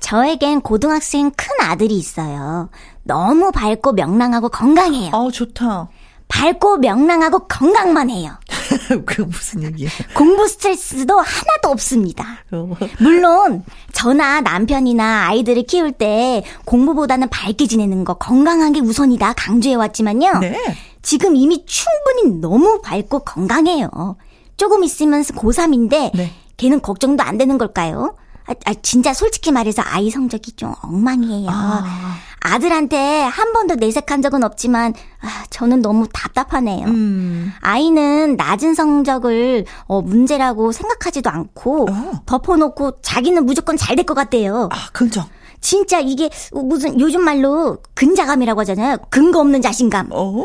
저에겐 0.00 0.60
고등학생 0.62 1.30
큰 1.30 1.46
아들이 1.60 1.96
있어요. 1.96 2.68
너무 3.04 3.52
밝고 3.52 3.92
명랑하고 3.92 4.48
건강해요. 4.48 5.10
어, 5.12 5.30
좋다. 5.30 5.88
밝고 6.28 6.78
명랑하고 6.78 7.46
건강만 7.48 8.10
해요. 8.10 8.32
그 9.06 9.22
무슨 9.22 9.62
얘기야? 9.62 9.88
공부 10.14 10.46
스트레스도 10.46 11.14
하나도 11.18 11.70
없습니다. 11.70 12.38
어. 12.52 12.70
물론 13.00 13.64
저나 13.92 14.42
남편이나 14.42 15.26
아이들을 15.28 15.62
키울 15.64 15.92
때 15.92 16.44
공부보다는 16.64 17.28
밝게 17.30 17.66
지내는 17.66 18.04
거 18.04 18.14
건강한 18.14 18.72
게 18.72 18.80
우선이다 18.80 19.32
강조해 19.34 19.74
왔지만요. 19.74 20.38
네. 20.40 20.58
지금 21.02 21.34
이미 21.36 21.64
충분히 21.66 22.40
너무 22.40 22.82
밝고 22.82 23.20
건강해요. 23.20 24.16
조금 24.56 24.84
있으면 24.84 25.22
고3인데 25.22 26.10
네. 26.14 26.32
걔는 26.56 26.82
걱정도 26.82 27.22
안 27.22 27.38
되는 27.38 27.56
걸까요? 27.56 28.16
아, 28.46 28.54
아, 28.66 28.74
진짜 28.82 29.12
솔직히 29.14 29.52
말해서 29.52 29.82
아이 29.84 30.10
성적이 30.10 30.52
좀 30.52 30.74
엉망이에요. 30.82 31.48
아. 31.50 32.16
아들한테 32.40 33.22
한 33.22 33.52
번도 33.52 33.74
내색한 33.76 34.22
적은 34.22 34.44
없지만 34.44 34.94
아, 35.20 35.44
저는 35.50 35.82
너무 35.82 36.06
답답하네요. 36.12 36.86
음. 36.86 37.52
아이는 37.60 38.36
낮은 38.36 38.74
성적을 38.74 39.64
어, 39.86 40.00
문제라고 40.02 40.72
생각하지도 40.72 41.30
않고 41.30 41.88
어. 41.90 42.12
덮어놓고 42.26 43.00
자기는 43.02 43.44
무조건 43.44 43.76
잘 43.76 43.96
될 43.96 44.04
것 44.06 44.14
같대요. 44.14 44.68
아, 44.72 44.88
그죠. 44.92 45.24
진짜 45.60 45.98
이게 45.98 46.30
무슨 46.52 47.00
요즘 47.00 47.22
말로 47.22 47.78
근자감이라고 47.94 48.60
하잖아요. 48.60 48.96
근거 49.10 49.40
없는 49.40 49.60
자신감. 49.60 50.10
어? 50.12 50.44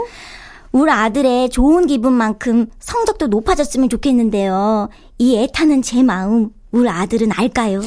우리 0.71 0.89
아들의 0.91 1.49
좋은 1.51 1.85
기분만큼 1.85 2.65
성적도 2.79 3.27
높아졌으면 3.27 3.89
좋겠는데요. 3.89 4.89
이 5.19 5.37
애타는 5.37 5.83
제 5.83 6.01
마음 6.01 6.49
우리 6.71 6.89
아들은 6.89 7.29
알까요? 7.31 7.81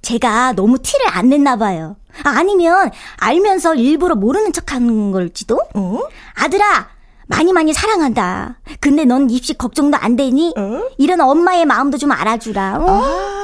제가 0.00 0.54
너무 0.54 0.78
티를 0.78 1.06
안 1.10 1.28
냈나 1.28 1.56
봐요. 1.56 1.96
아, 2.24 2.30
아니면 2.30 2.90
알면서 3.18 3.74
일부러 3.74 4.14
모르는 4.14 4.52
척하는 4.52 5.12
걸지도? 5.12 5.58
어? 5.74 5.98
아들아, 6.34 6.88
많이 7.26 7.52
많이 7.52 7.72
사랑한다. 7.72 8.58
근데 8.80 9.04
넌 9.04 9.30
입시 9.30 9.54
걱정도 9.56 9.96
안 9.96 10.16
되니? 10.16 10.54
어? 10.56 10.82
이런 10.98 11.20
엄마의 11.20 11.64
마음도 11.64 11.98
좀 11.98 12.12
알아주라. 12.12 12.78
어? 12.78 13.02
아. 13.04 13.42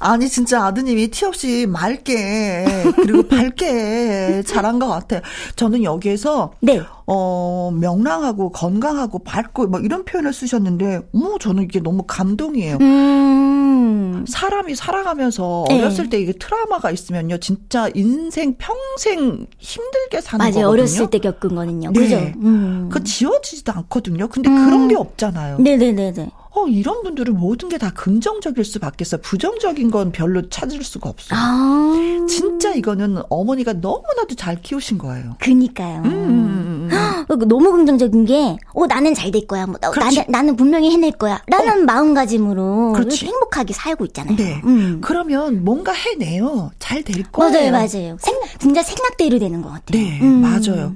아니 0.00 0.28
진짜 0.28 0.64
아드님이 0.66 1.08
티 1.08 1.24
없이 1.24 1.66
맑게 1.68 2.64
그리고 2.96 3.28
밝게 3.28 4.42
잘한 4.46 4.80
것 4.80 4.88
같아요. 4.88 5.20
저는 5.54 5.84
여기에서 5.84 6.52
네. 6.60 6.82
어 7.14 7.70
명랑하고 7.78 8.50
건강하고 8.52 9.18
밝고 9.20 9.66
뭐 9.66 9.80
이런 9.80 10.04
표현을 10.06 10.32
쓰셨는데, 10.32 11.02
뭐 11.12 11.38
저는 11.38 11.64
이게 11.64 11.78
너무 11.80 12.04
감동이에요. 12.06 12.78
음. 12.80 14.24
사람이 14.26 14.74
살아가면서 14.76 15.64
네. 15.68 15.78
어렸을 15.80 16.08
때 16.08 16.18
이게 16.20 16.32
트라우마가 16.32 16.90
있으면요, 16.90 17.38
진짜 17.38 17.88
인생 17.94 18.54
평생 18.56 19.46
힘들게 19.58 20.20
사는 20.20 20.38
맞아요. 20.38 20.52
거거든요. 20.66 20.68
어렸을 20.72 21.10
때 21.10 21.18
겪은 21.18 21.54
거는요. 21.54 21.90
네. 21.92 22.00
그죠? 22.00 22.16
음. 22.42 22.88
그 22.90 23.02
지워지지도 23.04 23.72
않거든요. 23.72 24.28
근데 24.28 24.48
음. 24.48 24.64
그런 24.64 24.88
게 24.88 24.94
없잖아요. 24.96 25.58
네네네네. 25.58 26.30
어, 26.54 26.66
이런 26.68 27.02
분들은 27.02 27.34
모든 27.38 27.68
게 27.70 27.78
다 27.78 27.90
긍정적일 27.94 28.62
수밖에 28.64 29.04
없어. 29.04 29.16
부정적인 29.16 29.90
건 29.90 30.12
별로 30.12 30.48
찾을 30.50 30.84
수가 30.84 31.08
없어요. 31.08 31.38
아. 31.40 32.26
진짜 32.28 32.72
이거는 32.74 33.22
어머니가 33.30 33.72
너무나도 33.72 34.34
잘 34.36 34.60
키우신 34.60 34.98
거예요. 34.98 35.34
그니까요. 35.40 36.02
음, 36.04 36.04
음, 36.04 36.12
음, 36.12 36.88
음. 36.92 36.96
어, 36.96 37.01
너무 37.28 37.72
긍정적인 37.72 38.24
게, 38.26 38.56
어, 38.74 38.86
나는 38.86 39.14
잘 39.14 39.30
될 39.32 39.46
거야. 39.46 39.66
뭐, 39.66 39.78
나는, 39.96 40.24
나는 40.28 40.56
분명히 40.56 40.90
해낼 40.90 41.12
거야. 41.12 41.40
라는 41.46 41.82
어. 41.82 41.84
마음가짐으로 41.84 42.92
그렇지. 42.92 43.26
행복하게 43.26 43.72
살고 43.72 44.04
있잖아요. 44.06 44.36
네. 44.36 44.60
음. 44.64 45.00
그러면 45.02 45.64
뭔가 45.64 45.92
해내요. 45.92 46.70
잘 46.78 47.02
될 47.02 47.22
거예요. 47.32 47.50
맞아요, 47.52 47.70
맞아요. 47.72 48.16
생, 48.20 48.34
진짜 48.58 48.82
생각대로 48.82 49.38
되는 49.38 49.62
것 49.62 49.70
같아요. 49.70 49.84
네, 50.02 50.20
음. 50.20 50.40
맞아요. 50.42 50.94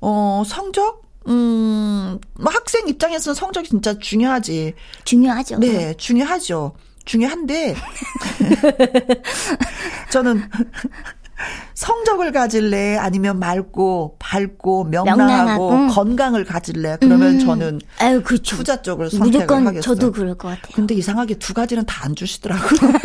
어, 0.00 0.42
성적? 0.46 1.02
음, 1.28 2.18
뭐 2.40 2.50
학생 2.52 2.88
입장에서는 2.88 3.34
성적이 3.34 3.68
진짜 3.68 3.98
중요하지. 3.98 4.72
중요하죠. 5.04 5.58
네, 5.58 5.94
중요하죠. 5.98 6.72
중요한데, 7.04 7.74
저는 10.10 10.42
성적을 11.74 12.32
가질래? 12.32 12.96
아니면 12.96 13.38
맑고, 13.38 14.16
밝고, 14.18 14.84
명랑하고, 14.84 15.16
명랑하고. 15.70 15.86
건강을 15.94 16.44
가질래? 16.44 16.96
그러면 17.00 17.34
음. 17.34 17.38
저는 17.38 17.80
아유, 18.00 18.22
그쵸. 18.22 18.56
투자 18.56 18.82
쪽을 18.82 19.10
선택을 19.10 19.26
무조건 19.40 19.66
하겠어요. 19.66 19.82
저도 19.82 20.10
그럴 20.12 20.34
것 20.36 20.48
같아요. 20.48 20.72
근데 20.74 20.94
이상하게 20.94 21.34
두 21.34 21.54
가지는 21.54 21.84
다 21.86 21.98
안 22.04 22.14
주시더라고요. 22.16 22.68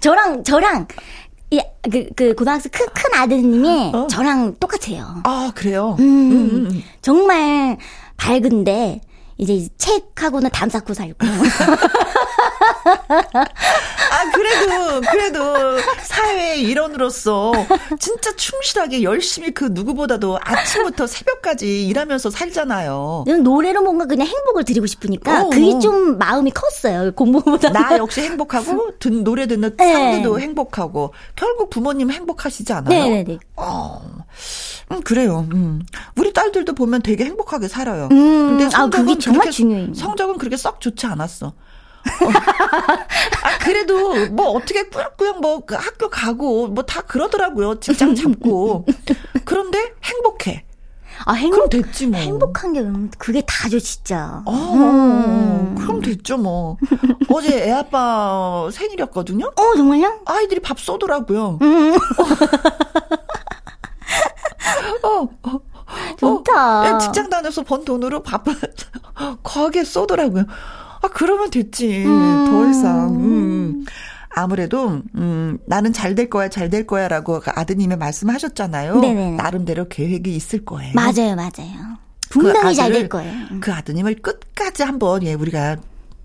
저랑, 0.00 0.42
저랑, 0.44 0.86
예, 1.52 1.60
그, 1.82 2.06
그, 2.16 2.34
고등학생 2.34 2.70
큰, 2.72 2.86
큰 2.94 3.14
아드님이 3.14 3.92
어? 3.94 4.06
저랑 4.08 4.56
똑같아요. 4.58 5.20
아, 5.24 5.52
그래요? 5.54 5.96
음, 6.00 6.04
음, 6.04 6.32
음. 6.32 6.66
음. 6.70 6.82
정말 7.02 7.76
밝은데, 8.16 9.00
이제 9.38 9.68
책하고는 9.78 10.50
담 10.52 10.68
쌓고 10.68 10.92
살고. 10.94 11.18
아, 14.22 14.30
그래도, 14.30 15.00
그래도 15.10 15.78
사회의 16.04 16.62
일원으로서 16.62 17.52
진짜 17.98 18.34
충실하게 18.36 19.02
열심히 19.02 19.50
그 19.52 19.68
누구보다도 19.72 20.38
아침부터 20.40 21.06
새벽까지 21.06 21.86
일하면서 21.86 22.30
살잖아요. 22.30 23.24
노래로 23.42 23.82
뭔가 23.82 24.06
그냥 24.06 24.26
행복을 24.26 24.64
드리고 24.64 24.86
싶으니까 24.86 25.42
어, 25.42 25.50
그게 25.50 25.74
어. 25.74 25.78
좀 25.78 26.18
마음이 26.18 26.52
컸어요. 26.52 27.12
공부보다. 27.12 27.70
나 27.70 27.98
역시 27.98 28.20
행복하고 28.22 28.98
듣, 28.98 29.12
노래 29.12 29.46
듣는 29.46 29.76
네. 29.76 29.92
상대도 29.92 30.38
행복하고 30.40 31.12
결국 31.36 31.70
부모님 31.70 32.10
행복하시지 32.10 32.72
않아요? 32.72 32.88
네네네. 32.88 33.24
네, 33.24 33.24
네. 33.24 33.38
어. 33.56 34.00
음, 34.92 35.00
그래요. 35.02 35.46
음. 35.52 35.82
우리 36.16 36.32
딸들도 36.32 36.74
보면 36.74 37.02
되게 37.02 37.24
행복하게 37.24 37.68
살아요. 37.68 38.08
음, 38.12 38.58
근데 38.58 38.76
아, 38.76 38.88
그게 38.88 39.18
정말 39.18 39.50
중요해요. 39.50 39.94
성적은 39.94 40.38
그렇게 40.38 40.56
썩 40.56 40.80
좋지 40.80 41.06
않았어. 41.06 41.52
아, 43.44 43.58
그래도 43.60 44.26
뭐 44.30 44.50
어떻게 44.50 44.84
꾸역꾸역 44.88 45.40
뭐그 45.40 45.74
학교 45.74 46.08
가고 46.08 46.68
뭐 46.68 46.82
다 46.84 47.02
그러더라고요. 47.02 47.80
직장 47.80 48.14
잡고. 48.14 48.86
그런데 49.44 49.92
행복해. 50.04 50.64
아, 51.24 51.34
행복, 51.34 51.68
그럼 51.70 51.84
됐지 51.84 52.06
뭐. 52.08 52.18
행복한 52.18 52.72
게 52.72 52.82
그게 53.18 53.42
다죠, 53.46 53.78
진짜. 53.78 54.42
어, 54.44 54.52
음. 54.52 55.76
그럼 55.78 56.00
됐죠, 56.00 56.36
뭐. 56.36 56.76
어제 57.32 57.68
애 57.68 57.70
아빠 57.70 58.68
생일이었거든요? 58.72 59.52
어, 59.54 59.76
정말요? 59.76 60.22
아이들이 60.26 60.60
밥 60.60 60.80
쏘더라고요. 60.80 61.58
음. 61.62 61.94
어, 65.02 65.28
어, 65.42 65.60
좋다. 66.18 66.94
어, 66.96 66.98
직장 66.98 67.28
다녀서 67.30 67.62
번 67.62 67.84
돈으로 67.84 68.22
밥을 68.22 68.54
거하게 69.42 69.84
쏘더라고요. 69.84 70.44
아, 71.02 71.08
그러면 71.08 71.50
됐지. 71.50 72.04
음. 72.04 72.46
더 72.48 72.68
이상. 72.70 73.14
음. 73.16 73.84
아무래도 74.34 75.02
음 75.14 75.58
나는 75.66 75.92
잘 75.92 76.14
될 76.14 76.30
거야 76.30 76.48
잘 76.48 76.70
될 76.70 76.86
거야라고 76.86 77.40
그 77.40 77.50
아드님의 77.54 77.98
말씀하셨잖아요. 77.98 79.00
네네. 79.00 79.30
나름대로 79.32 79.88
계획이 79.88 80.34
있을 80.34 80.64
거예요. 80.64 80.92
맞아요, 80.94 81.36
맞아요. 81.36 81.98
분명히 82.30 82.60
그 82.70 82.74
잘될 82.74 83.08
거예요. 83.10 83.30
음. 83.50 83.60
그 83.60 83.72
아드님을 83.72 84.16
끝까지 84.22 84.84
한번 84.84 85.22
예 85.24 85.34
우리가 85.34 85.76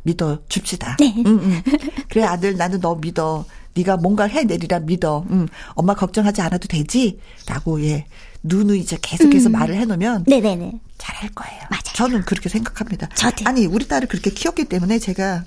믿어 0.04 0.40
줍시다. 0.48 0.96
네. 1.02 1.14
음, 1.26 1.40
음. 1.40 1.62
그래 2.10 2.24
아들 2.24 2.56
나는 2.56 2.80
너 2.80 2.96
믿어. 2.96 3.44
네가 3.76 3.98
뭔가 3.98 4.24
해내리라 4.24 4.80
믿어. 4.80 5.26
음, 5.30 5.48
엄마 5.76 5.94
걱정하지 5.94 6.42
않아도 6.42 6.68
되지?라고 6.68 7.82
예 7.84 8.06
누누이 8.48 8.80
이제 8.80 8.98
계속해서 9.02 9.50
음. 9.50 9.52
말을 9.54 9.76
해놓으면 9.76 10.26
네네네. 10.28 10.80
잘할 10.98 11.30
거예요. 11.32 11.62
맞아요. 11.70 11.94
저는 11.96 12.22
그렇게 12.24 12.50
생각합니다. 12.50 13.10
저도. 13.16 13.44
아니 13.46 13.66
우리 13.66 13.88
딸을 13.88 14.08
그렇게 14.08 14.30
키웠기 14.32 14.66
때문에 14.66 15.00
제가 15.00 15.44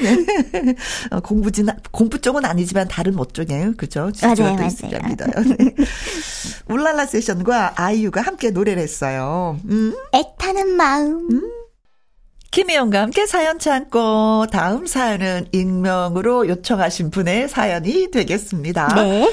네. 0.00 0.76
어, 1.10 1.20
공부진 1.20 1.68
공부 1.90 2.20
쪽은 2.20 2.44
아니지만 2.44 2.88
다른 2.88 3.14
못 3.14 3.34
쪽이에요. 3.34 3.74
그죠? 3.76 4.10
맞아요, 4.22 4.54
맞아요. 4.54 5.08
믿어요. 5.08 5.56
네. 5.56 5.74
울랄라 6.68 7.06
세션과 7.06 7.74
아이유가 7.76 8.22
함께 8.22 8.50
노래를 8.50 8.82
했어요. 8.82 9.58
음? 9.68 9.94
애타는 10.12 10.76
마음. 10.76 11.28
음? 11.30 11.63
김혜영과 12.54 13.00
함께 13.02 13.26
사연 13.26 13.58
참고 13.58 14.46
다음 14.52 14.86
사연은 14.86 15.48
익명으로 15.50 16.46
요청하신 16.46 17.10
분의 17.10 17.48
사연이 17.48 18.12
되겠습니다. 18.12 18.94
네. 18.94 19.28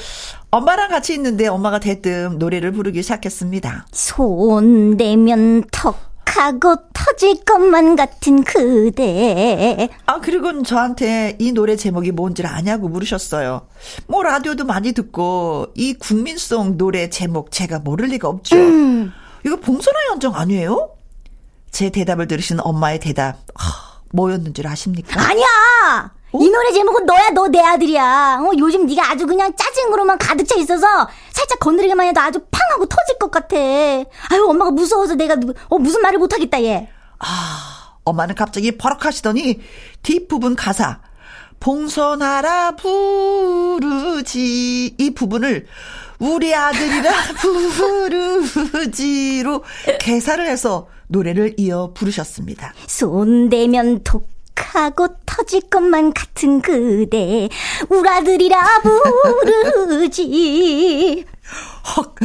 엄마랑 0.49 0.89
같이 0.89 1.13
있는데 1.13 1.45
엄마가 1.45 1.77
대뜸 1.77 2.39
노래를 2.39 2.71
부르기 2.71 3.03
시작했습니다. 3.03 3.85
손 3.91 4.97
대면 4.97 5.63
턱 5.71 5.99
하고 6.25 6.77
터질 6.93 7.43
것만 7.43 7.95
같은 7.95 8.43
그대. 8.43 9.89
아, 10.07 10.19
그리고 10.19 10.63
저한테 10.63 11.35
이 11.37 11.51
노래 11.51 11.75
제목이 11.75 12.11
뭔지를 12.11 12.49
아냐고 12.49 12.89
물으셨어요. 12.89 13.67
뭐 14.07 14.23
라디오도 14.23 14.65
많이 14.65 14.93
듣고 14.93 15.67
이 15.75 15.93
국민송 15.93 16.79
노래 16.79 17.11
제목 17.11 17.51
제가 17.51 17.77
모를 17.77 18.07
리가 18.07 18.27
없죠. 18.27 18.55
음. 18.55 19.11
이거 19.45 19.57
봉선화 19.57 19.99
연정 20.09 20.33
아니에요? 20.33 21.00
제 21.71 21.89
대답을 21.89 22.27
들으신 22.27 22.59
엄마의 22.61 22.99
대답 22.99 23.37
하, 23.55 24.01
뭐였는 24.11 24.53
줄 24.53 24.67
아십니까? 24.67 25.21
아니야. 25.21 25.45
어? 26.33 26.39
이 26.41 26.49
노래 26.49 26.71
제목은 26.71 27.05
너야 27.05 27.29
너 27.31 27.47
내 27.47 27.59
아들이야. 27.59 28.39
어, 28.41 28.51
요즘 28.57 28.85
네가 28.85 29.11
아주 29.11 29.25
그냥 29.27 29.53
짜증으로만 29.55 30.17
가득 30.17 30.45
차 30.47 30.55
있어서 30.55 31.09
살짝 31.31 31.59
건드리기만 31.59 32.07
해도 32.07 32.19
아주 32.21 32.39
팡 32.51 32.61
하고 32.71 32.85
터질 32.85 33.17
것 33.19 33.31
같아. 33.31 33.55
아유 33.57 34.45
엄마가 34.47 34.71
무서워서 34.71 35.15
내가 35.15 35.35
어, 35.69 35.77
무슨 35.77 36.01
말을 36.01 36.19
못하겠다 36.19 36.61
얘. 36.63 36.89
아 37.19 37.95
엄마는 38.03 38.35
갑자기 38.35 38.77
버럭하시더니 38.77 39.59
뒷부분 40.03 40.55
가사 40.55 40.99
봉선하라 41.59 42.71
부르지 42.77 44.35
이 44.97 45.13
부분을 45.13 45.67
우리 46.19 46.53
아들이라 46.55 47.11
부르지로 48.71 49.63
개사를 49.99 50.45
해서 50.47 50.87
노래를 51.11 51.55
이어 51.57 51.91
부르셨습니다. 51.93 52.73
손대면 52.87 54.03
톡하고 54.03 55.09
터질 55.25 55.61
것만 55.69 56.13
같은 56.13 56.61
그대 56.61 57.49
우라들이라 57.89 58.81
부르지 59.83 61.25
헉 61.97 62.15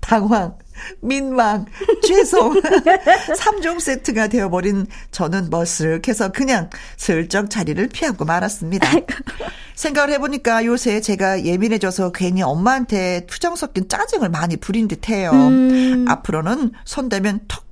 당황 0.00 0.56
민망, 1.00 1.66
죄송. 2.06 2.54
3종 2.60 3.80
세트가 3.80 4.28
되어버린 4.28 4.86
저는 5.10 5.50
머쓱해서 5.50 6.32
그냥 6.32 6.70
슬쩍 6.96 7.50
자리를 7.50 7.88
피하고 7.88 8.24
말았습니다. 8.24 8.90
생각을 9.74 10.14
해보니까 10.14 10.64
요새 10.64 11.00
제가 11.00 11.44
예민해져서 11.44 12.12
괜히 12.12 12.42
엄마한테 12.42 13.26
투정 13.26 13.56
섞인 13.56 13.88
짜증을 13.88 14.28
많이 14.28 14.56
부린 14.56 14.88
듯 14.88 15.08
해요. 15.08 15.30
음. 15.32 16.04
앞으로는 16.08 16.72
손 16.84 17.08
대면 17.08 17.40
톡 17.48 17.63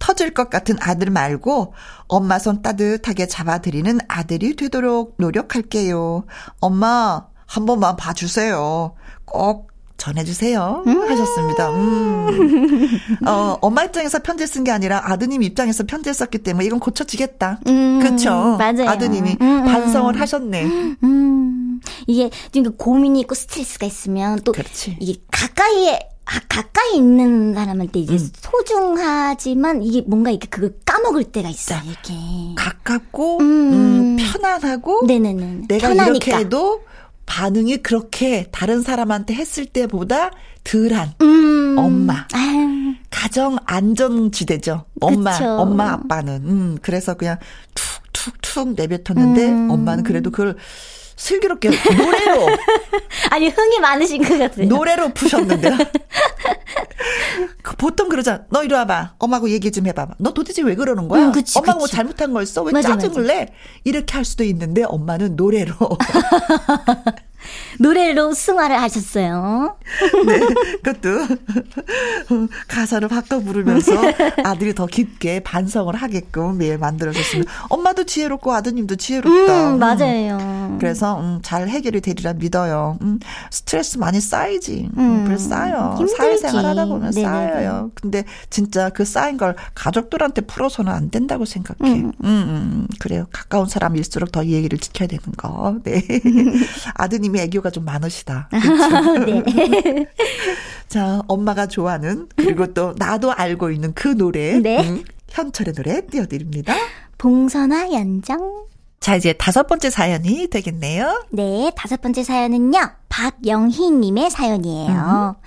터질 0.00 0.34
것 0.34 0.50
같은 0.50 0.76
아들 0.80 1.10
말고 1.10 1.74
엄마 2.08 2.40
손 2.40 2.62
따뜻하게 2.62 3.28
잡아드리는 3.28 4.00
아들이 4.08 4.56
되도록 4.56 5.14
노력할게요. 5.18 6.24
엄마, 6.58 7.26
한 7.46 7.66
번만 7.66 7.94
봐주세요. 7.94 8.94
꼭 9.24 9.70
전해주세요. 9.98 10.84
음. 10.86 11.10
하셨습니다. 11.10 11.70
음. 11.70 12.98
어, 13.28 13.58
엄마 13.60 13.84
입장에서 13.84 14.20
편지 14.20 14.46
쓴 14.46 14.64
게 14.64 14.70
아니라 14.72 15.02
아드님 15.04 15.42
입장에서 15.42 15.84
편지를 15.84 16.14
썼기 16.14 16.38
때문에 16.38 16.64
이건 16.64 16.80
고쳐지겠다. 16.80 17.60
음. 17.66 18.00
그쵸? 18.02 18.56
맞아요. 18.58 18.88
아드님이 18.88 19.36
음, 19.40 19.46
음. 19.46 19.64
반성을 19.66 20.18
하셨네. 20.18 20.64
음. 21.02 21.80
이게 22.06 22.30
고민이 22.78 23.20
있고 23.20 23.34
스트레스가 23.34 23.86
있으면 23.86 24.40
또 24.44 24.52
그렇지. 24.52 24.96
이게 25.00 25.20
가까이에 25.30 25.94
아, 25.96 26.09
가까이 26.48 26.96
있는 26.96 27.54
사람한테 27.54 28.00
이제 28.00 28.14
음. 28.14 28.30
소중하지만 28.40 29.82
이게 29.82 30.02
뭔가 30.06 30.30
이렇게 30.30 30.48
그걸 30.48 30.74
까먹을 30.84 31.24
때가 31.24 31.48
있어 31.48 31.74
요. 31.74 31.80
이렇게 31.86 32.14
가깝고 32.56 33.38
음. 33.40 33.72
음, 33.72 34.16
편안하고 34.16 35.06
네네네. 35.06 35.62
내가 35.68 35.88
편하니까. 35.88 36.10
이렇게 36.14 36.34
해도 36.36 36.82
반응이 37.26 37.78
그렇게 37.78 38.48
다른 38.50 38.82
사람한테 38.82 39.34
했을 39.34 39.66
때보다 39.66 40.30
덜한 40.64 41.14
음. 41.20 41.76
엄마. 41.78 42.26
아유. 42.32 42.94
가정 43.10 43.56
안전지대죠. 43.66 44.84
엄마, 45.00 45.32
그쵸. 45.32 45.44
엄마 45.58 45.92
아빠는. 45.92 46.34
음, 46.44 46.78
그래서 46.80 47.14
그냥 47.14 47.38
툭툭툭 48.12 48.74
내뱉었는데 48.74 49.48
음. 49.48 49.70
엄마는 49.70 50.04
그래도 50.04 50.30
그걸 50.30 50.56
슬기롭게 51.20 51.68
노래로 51.68 52.48
아니 53.30 53.48
흥이 53.48 53.78
많으신 53.78 54.22
것 54.26 54.38
같아요. 54.38 54.66
노래로 54.66 55.10
푸셨는데요. 55.10 55.76
그 57.62 57.76
보통 57.76 58.08
그러잖아. 58.08 58.44
너 58.48 58.64
이리 58.64 58.74
와봐. 58.74 59.16
엄마하고 59.18 59.50
얘기 59.50 59.70
좀 59.70 59.86
해봐봐. 59.86 60.14
너 60.18 60.32
도대체 60.32 60.62
왜 60.62 60.74
그러는 60.74 61.08
거야? 61.08 61.26
음, 61.26 61.32
그치, 61.32 61.58
엄마가 61.58 61.74
뭐 61.78 61.82
그치. 61.82 61.94
뭐 61.94 61.96
잘못한 61.98 62.32
거 62.32 62.40
있어? 62.42 62.62
왜 62.62 62.72
맞아, 62.72 62.88
짜증을 62.96 63.22
맞아. 63.22 63.34
내? 63.34 63.48
이렇게 63.84 64.14
할 64.14 64.24
수도 64.24 64.44
있는데 64.44 64.82
엄마는 64.84 65.36
노래로. 65.36 65.74
노래로 67.78 68.34
승화를 68.34 68.80
하셨어요. 68.80 69.76
네, 70.26 70.40
그것도 70.82 71.36
가사를 72.68 73.06
바꿔 73.08 73.40
부르면서 73.40 73.92
아들이 74.44 74.74
더 74.74 74.86
깊게 74.86 75.40
반성을 75.40 75.94
하게끔 75.94 76.58
매일 76.58 76.78
만들어줬습니다. 76.78 77.50
엄마도 77.68 78.04
지혜롭고 78.04 78.52
아드님도 78.52 78.96
지혜롭다. 78.96 79.74
음, 79.74 79.78
맞아요. 79.78 80.76
그래서 80.80 81.20
음, 81.20 81.38
잘 81.42 81.68
해결이 81.68 82.00
되리라 82.00 82.32
믿어요. 82.34 82.98
음, 83.02 83.18
스트레스 83.50 83.98
많이 83.98 84.20
쌓이지. 84.20 84.90
음, 84.96 85.00
음 85.00 85.24
그래 85.24 85.38
쌓여. 85.38 85.94
힘들지. 85.96 86.16
사회생활 86.16 86.64
하다 86.66 86.86
보면 86.86 87.10
네네네. 87.12 87.22
쌓여요. 87.22 87.90
근데 87.94 88.24
진짜 88.50 88.90
그 88.90 89.04
쌓인 89.04 89.36
걸 89.36 89.54
가족들한테 89.74 90.42
풀어서는 90.42 90.92
안 90.92 91.10
된다고 91.10 91.44
생각해. 91.44 91.92
음, 91.92 92.12
음, 92.24 92.24
음 92.24 92.86
그래요. 92.98 93.26
가까운 93.32 93.66
사람일수록 93.68 94.32
더 94.32 94.40
이 94.42 94.52
얘기를 94.52 94.78
지켜야 94.78 95.06
되는 95.06 95.22
거. 95.36 95.78
네. 95.84 96.02
아드님 96.94 97.29
아 97.29 97.29
님이 97.30 97.40
애교가 97.40 97.70
좀 97.70 97.84
많으시다. 97.84 98.48
네. 99.26 99.42
자, 100.88 101.22
엄마가 101.28 101.66
좋아하는 101.66 102.28
그리고 102.36 102.66
또 102.74 102.94
나도 102.98 103.32
알고 103.32 103.70
있는 103.70 103.94
그 103.94 104.08
노래. 104.08 104.58
네. 104.58 104.88
음, 104.88 105.04
현철의 105.28 105.74
노래 105.74 106.06
띄워드립니다. 106.06 106.74
봉선화 107.18 107.92
연정. 107.92 108.66
자, 108.98 109.16
이제 109.16 109.32
다섯 109.32 109.66
번째 109.66 109.88
사연이 109.88 110.48
되겠네요. 110.48 111.24
네, 111.30 111.72
다섯 111.74 112.00
번째 112.00 112.22
사연은요. 112.22 112.78
박영희님의 113.08 114.30
사연이에요. 114.30 115.36
음. 115.38 115.46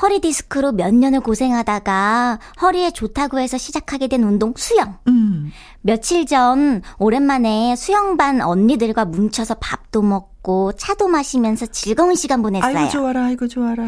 허리 0.00 0.20
디스크로 0.20 0.72
몇 0.72 0.94
년을 0.94 1.20
고생하다가 1.20 2.38
허리에 2.60 2.90
좋다고 2.90 3.38
해서 3.38 3.56
시작하게 3.56 4.08
된 4.08 4.24
운동 4.24 4.52
수영. 4.56 4.98
음. 5.08 5.52
며칠 5.80 6.26
전 6.26 6.82
오랜만에 6.98 7.76
수영반 7.76 8.42
언니들과 8.42 9.06
뭉쳐서 9.06 9.54
밥도 9.54 10.02
먹고 10.02 10.35
차도 10.76 11.08
마시면서 11.08 11.66
즐거운 11.66 12.14
시간 12.14 12.42
보냈어요. 12.42 12.76
아이고 12.76 12.90
좋아라, 12.90 13.24
아이고 13.24 13.48
좋아라. 13.48 13.84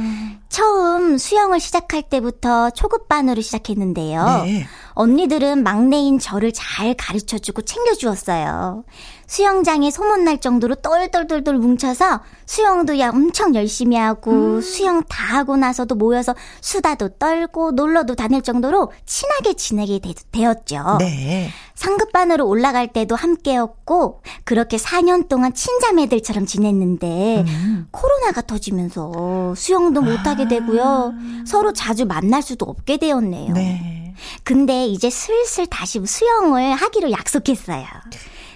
처음 0.49 1.19
수영을 1.19 1.61
시작할 1.61 2.03
때부터 2.03 2.71
초급반으로 2.71 3.41
시작했는데요. 3.41 4.43
네. 4.45 4.67
언니들은 4.93 5.63
막내인 5.63 6.19
저를 6.19 6.53
잘 6.53 6.95
가르쳐주고 6.95 7.63
챙겨주었어요. 7.63 8.85
수영장에 9.29 9.91
소문날 9.91 10.41
정도로 10.41 10.77
똘똘똘똘 10.77 11.59
뭉쳐서 11.59 12.21
수영도 12.47 12.99
야 12.99 13.11
엄청 13.11 13.55
열심히 13.55 13.97
하고 13.97 14.33
음. 14.33 14.61
수영 14.61 15.05
다 15.05 15.37
하고 15.37 15.57
나서도 15.57 15.95
모여서 15.95 16.35
수다도 16.61 17.11
떨고 17.11 17.73
놀러도 17.73 18.15
다닐 18.17 18.43
정도로 18.43 18.91
친하게 19.07 19.53
지내게 19.53 20.01
되, 20.01 20.15
되었죠. 20.33 20.97
네. 20.99 21.51
상급반으로 21.79 22.47
올라갈 22.47 22.93
때도 22.93 23.15
함께였고 23.15 24.21
그렇게 24.43 24.77
4년 24.77 25.29
동안 25.29 25.55
친자매들처럼 25.55 26.45
지냈는데 26.45 27.45
음. 27.47 27.87
코로나가 27.93 28.43
터지면서 28.43 29.55
수영도 29.57 30.03
못 30.03 30.27
하게 30.27 30.43
아. 30.45 30.49
되고요. 30.49 31.15
서로 31.47 31.73
자주 31.73 32.05
만날 32.05 32.43
수도 32.43 32.67
없게 32.67 32.97
되었네요. 32.97 33.53
네. 33.53 34.15
근데 34.43 34.87
이제 34.87 35.09
슬슬 35.09 35.67
다시 35.67 36.05
수영을 36.05 36.75
하기로 36.75 37.13
약속했어요. 37.13 37.87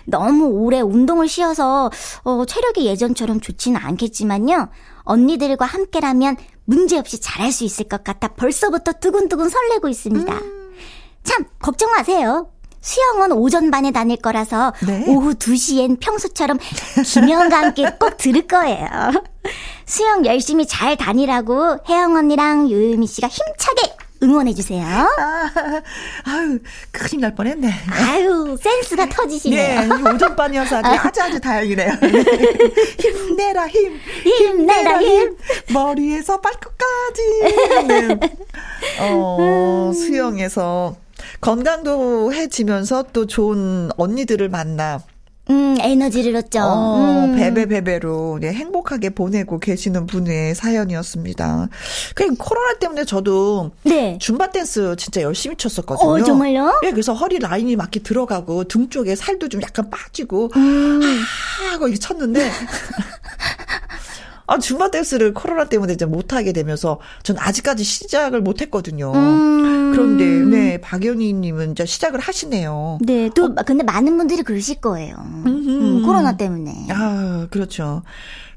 너무 0.04 0.46
오래 0.46 0.80
운동을 0.80 1.28
쉬어서 1.28 1.92
어, 2.24 2.44
체력이 2.44 2.86
예전처럼 2.86 3.40
좋지는 3.40 3.80
않겠지만요. 3.80 4.68
언니들과 5.04 5.64
함께라면 5.64 6.36
문제없이 6.64 7.20
잘할 7.20 7.52
수 7.52 7.62
있을 7.62 7.84
것 7.84 8.02
같아 8.02 8.26
벌써부터 8.34 8.94
두근두근 8.94 9.48
설레고 9.48 9.88
있습니다. 9.88 10.34
음. 10.34 10.74
참 11.22 11.44
걱정 11.60 11.92
마세요. 11.92 12.48
수영은 12.82 13.32
오전반에 13.32 13.92
다닐 13.92 14.16
거라서 14.16 14.72
네. 14.86 15.04
오후 15.06 15.34
2시엔 15.34 16.00
평소처럼 16.00 16.58
김영과 17.04 17.58
함께 17.58 17.86
꼭 17.98 18.16
들을 18.16 18.46
거예요. 18.46 18.86
수영 19.86 20.26
열심히 20.26 20.66
잘 20.66 20.96
다니라고 20.96 21.78
혜영 21.88 22.16
언니랑 22.16 22.70
요유미 22.70 23.06
씨가 23.06 23.28
힘차게 23.28 23.94
응원해주세요. 24.22 24.84
아, 24.86 25.50
아유, 26.26 26.58
큰일 26.92 27.22
날 27.22 27.34
뻔했네. 27.34 27.72
아유, 27.90 28.56
센스가 28.60 29.08
터지시네요. 29.08 29.80
네, 29.80 30.10
오전반이어서 30.14 30.80
아주 30.84 31.22
아주 31.22 31.40
다행이네요. 31.40 31.90
힘내라, 33.00 33.66
힘. 33.66 33.98
힘내라, 34.24 35.02
힘. 35.02 35.36
머리에서 35.72 36.40
발끝까지. 36.40 37.22
네. 37.88 38.20
어, 39.00 39.90
수영에서 39.92 40.94
건강도 41.42 42.32
해지면서 42.32 43.06
또 43.12 43.26
좋은 43.26 43.90
언니들을 43.96 44.48
만나. 44.48 45.02
음, 45.50 45.76
에너지를 45.80 46.36
얻죠. 46.36 46.60
어, 46.60 47.24
음. 47.24 47.34
베베베베로 47.36 48.38
네, 48.40 48.52
행복하게 48.52 49.10
보내고 49.10 49.58
계시는 49.58 50.06
분의 50.06 50.54
사연이었습니다. 50.54 51.68
그 52.14 52.32
코로나 52.36 52.78
때문에 52.78 53.04
저도 53.04 53.72
네. 53.82 54.16
줌바 54.20 54.52
댄스 54.52 54.94
진짜 54.96 55.20
열심히 55.22 55.56
췄었거든요. 55.56 56.08
어, 56.08 56.22
정말요? 56.22 56.80
예, 56.84 56.92
그래서 56.92 57.12
허리 57.12 57.40
라인이 57.40 57.74
막 57.74 57.84
이렇게 57.86 57.98
들어가고 57.98 58.64
등 58.64 58.88
쪽에 58.88 59.16
살도 59.16 59.48
좀 59.48 59.60
약간 59.62 59.90
빠지고 59.90 60.48
음. 60.54 61.00
하고 61.72 61.88
이렇게 61.88 61.98
쳤는데 61.98 62.48
아, 64.52 64.58
줌바 64.58 64.90
댄스를 64.90 65.32
코로나 65.32 65.64
때문에 65.64 65.94
이제 65.94 66.04
못하게 66.04 66.52
되면서 66.52 67.00
전 67.22 67.38
아직까지 67.38 67.84
시작을 67.84 68.42
못했거든요. 68.42 69.12
음. 69.14 69.92
그런데, 69.92 70.24
네, 70.24 70.80
박연희 70.80 71.32
님은 71.32 71.72
이제 71.72 71.86
시작을 71.86 72.20
하시네요. 72.20 72.98
네, 73.00 73.30
또, 73.34 73.46
어. 73.46 73.54
근데 73.66 73.82
많은 73.82 74.18
분들이 74.18 74.42
그러실 74.42 74.80
거예요. 74.80 75.14
음, 75.46 76.02
코로나 76.04 76.36
때문에. 76.36 76.88
아, 76.90 77.46
그렇죠. 77.50 78.02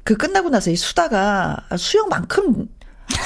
그 0.02 0.16
끝나고 0.16 0.50
나서 0.50 0.70
이 0.70 0.76
수다가 0.76 1.56
수영만큼 1.76 2.68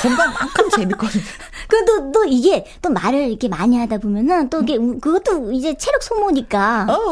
건강만큼 0.03 0.71
재밌거든요. 0.71 1.23
그또 1.69 2.12
또 2.12 2.25
이게 2.25 2.64
또 2.83 2.90
말을 2.90 3.29
이렇게 3.29 3.49
많이 3.49 3.79
하다 3.79 3.99
보면은 3.99 4.51
또 4.51 4.61
이게 4.62 4.77
그것도 4.77 5.53
이제 5.53 5.75
체력 5.79 6.03
소모니까. 6.03 6.87
어. 6.88 7.11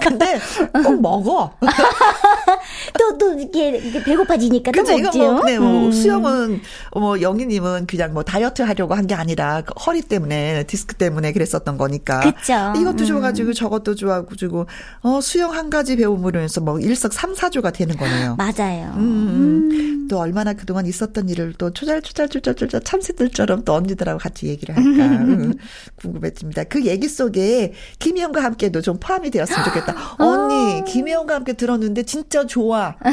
근데 0.00 0.38
꼭 0.84 1.00
먹어. 1.00 1.52
또또 2.98 3.34
이렇게, 3.38 3.68
이렇게 3.78 4.02
배고파지니까 4.04 4.72
또 4.72 4.82
먹죠. 4.82 4.98
이거 5.18 5.32
뭐, 5.32 5.44
네, 5.44 5.58
뭐 5.58 5.86
음. 5.86 5.92
수영은 5.92 6.60
뭐 6.94 7.20
영희님은 7.20 7.86
그냥 7.86 8.12
뭐 8.14 8.22
다이어트 8.22 8.62
하려고 8.62 8.94
한 8.94 9.10
게 9.10 9.14
아니라 9.14 9.62
그 9.62 9.72
허리 9.86 10.02
때문에 10.02 10.64
디스크 10.68 10.94
때문에 10.94 11.32
그랬었던 11.32 11.76
거니까. 11.78 12.20
그죠. 12.20 12.72
이것도 12.80 13.02
음. 13.02 13.06
좋아가지고 13.06 13.54
저것도 13.54 13.96
좋아가지고 13.96 14.66
어 15.02 15.20
수영 15.20 15.52
한 15.52 15.68
가지 15.68 15.96
배움으로 15.96 16.38
해서 16.38 16.60
뭐 16.60 16.78
일석삼사조가 16.78 17.72
되는 17.72 17.96
거네요. 17.96 18.36
맞아요. 18.36 18.92
음, 18.96 19.00
음. 19.00 20.06
또 20.08 20.20
얼마나 20.20 20.52
그동안 20.52 20.86
있었던 20.86 21.28
일을 21.28 21.54
또 21.58 21.72
초장 21.72 21.89
쪼잘쪼잘쪼잘쪼잘 22.00 22.82
참새들처럼 22.82 23.64
또 23.64 23.74
언니들하고 23.74 24.18
같이 24.18 24.46
얘기를 24.46 24.76
할까 24.76 24.88
음, 25.24 25.54
궁금해집니다. 25.96 26.64
그 26.64 26.84
얘기 26.84 27.08
속에 27.08 27.72
김희영과 27.98 28.42
함께도 28.42 28.80
좀 28.80 28.98
포함이 29.00 29.30
되었으면 29.30 29.64
좋겠다. 29.64 30.16
언니 30.18 30.84
김희영과 30.84 31.34
함께 31.34 31.54
들었는데 31.54 32.04
진짜 32.04 32.46
좋아. 32.46 32.96
음. 33.04 33.10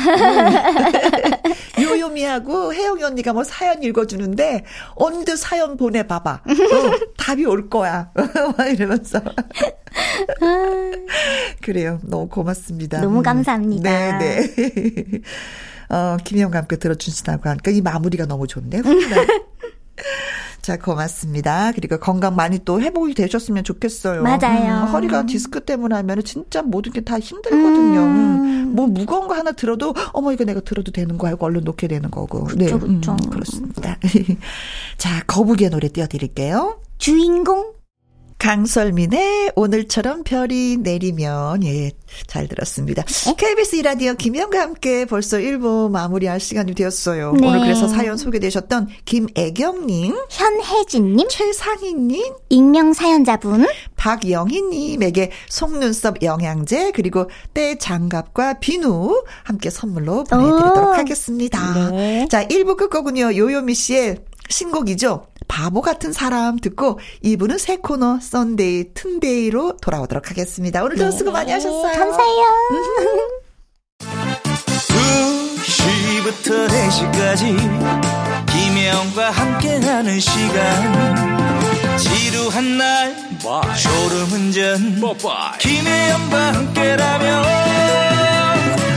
요요미하고 1.81 2.73
혜영이 2.73 3.03
언니가 3.03 3.33
뭐 3.33 3.43
사연 3.43 3.83
읽어주는데 3.83 4.63
언니도 4.95 5.35
사연 5.35 5.77
보내봐봐. 5.77 6.31
어, 6.31 7.11
답이 7.17 7.45
올 7.45 7.69
거야. 7.69 8.11
이러면서. 8.73 9.21
그래요. 11.61 11.99
너무 12.03 12.27
고맙습니다. 12.27 13.01
너무 13.01 13.21
감사합니다. 13.21 14.17
네, 14.17 14.17
네. 14.19 15.21
어, 15.89 16.17
김희영과 16.23 16.59
함께 16.59 16.75
들어주신다고 16.77 17.49
하니까 17.49 17.71
이 17.71 17.81
마무리가 17.81 18.25
너무 18.25 18.47
좋네요. 18.47 18.81
자, 20.61 20.77
고맙습니다. 20.77 21.71
그리고 21.71 21.97
건강 21.97 22.35
많이 22.35 22.59
또 22.65 22.81
회복이 22.81 23.13
되셨으면 23.13 23.63
좋겠어요. 23.63 24.21
맞아요. 24.21 24.83
음, 24.83 24.87
허리가 24.91 25.25
디스크 25.25 25.61
때문에 25.63 25.95
하면 25.95 26.23
진짜 26.25 26.61
모든 26.61 26.91
게 26.91 26.99
다 27.01 27.17
힘들거든요. 27.19 27.99
음. 28.01 28.41
음. 28.43 28.75
뭐 28.75 28.85
무거운 28.87 29.29
거 29.29 29.35
하나 29.35 29.53
들어도 29.53 29.93
어머 30.11 30.33
이거 30.33 30.43
내가 30.43 30.59
들어도 30.59 30.91
되는 30.91 31.17
거 31.17 31.27
알고 31.27 31.45
얼른 31.45 31.63
놓게 31.63 31.87
되는 31.87 32.11
거고. 32.11 32.43
그쵸, 32.43 32.57
네, 32.57 32.65
그쵸. 32.71 33.13
음, 33.13 33.29
그렇습니다. 33.29 33.97
자, 34.97 35.23
거북이의 35.25 35.69
노래 35.69 35.87
띄워드릴게요. 35.87 36.81
주인공 36.97 37.76
강설민의 38.39 39.51
오늘처럼 39.55 40.23
별이 40.23 40.77
내리면 40.77 41.63
예, 41.63 41.91
잘 42.27 42.47
들었습니다. 42.47 43.03
네? 43.03 43.33
KBS 43.35 43.77
이라디오 43.77 44.13
김영과 44.13 44.61
함께 44.61 45.05
벌써 45.05 45.37
1부 45.37 45.89
마무리할 45.89 46.39
시간이 46.39 46.75
되었어요. 46.75 47.33
네. 47.33 47.47
오늘 47.47 47.61
그래서 47.61 47.87
사연 47.87 48.15
소개되셨던 48.15 48.89
김애경님, 49.05 50.15
현혜진님, 50.29 51.27
최상희님, 51.29 52.33
익명 52.49 52.93
사연자분, 52.93 53.65
박영희님에게 53.95 55.31
속눈썹 55.49 56.21
영양제 56.21 56.91
그리고 56.91 57.29
때 57.53 57.77
장갑과 57.77 58.59
비누 58.59 59.23
함께 59.43 59.69
선물로 59.71 60.23
보내드리도록 60.25 60.89
오. 60.89 60.93
하겠습니다. 60.93 61.89
네. 61.89 62.27
자, 62.29 62.47
1부 62.47 62.77
끝곡은요 62.77 63.35
요요미 63.35 63.73
씨의 63.73 64.19
신곡이죠. 64.49 65.25
바보 65.47 65.81
같은 65.81 66.13
사람 66.13 66.57
듣고 66.59 66.99
2부는 67.23 67.57
새 67.57 67.77
코너 67.77 68.19
Sunday 68.21 68.93
튼데이로 68.93 69.77
돌아오도록 69.81 70.29
하겠습니다. 70.29 70.83
오늘도 70.83 71.05
네. 71.05 71.11
수고 71.11 71.31
많이 71.31 71.51
하셨어요. 71.51 71.93
감사해요. 71.97 72.45
2시부터 75.67 76.67
4시까지 76.67 77.57
김혜영과 78.51 79.31
함께하는 79.31 80.19
시간 80.19 81.97
지루한 81.97 82.77
날 82.77 83.15
Bye. 83.41 83.61
졸음운전 83.77 84.99
Bye. 84.99 85.57
김혜영과 85.59 86.53
함께라면 86.53 87.43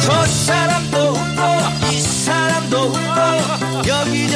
저 0.04 0.24
사람도 0.26 0.98
웃고 0.98 1.90
이 1.92 2.00
사람도 2.00 2.76
웃고 2.78 3.88
여기 3.88 4.29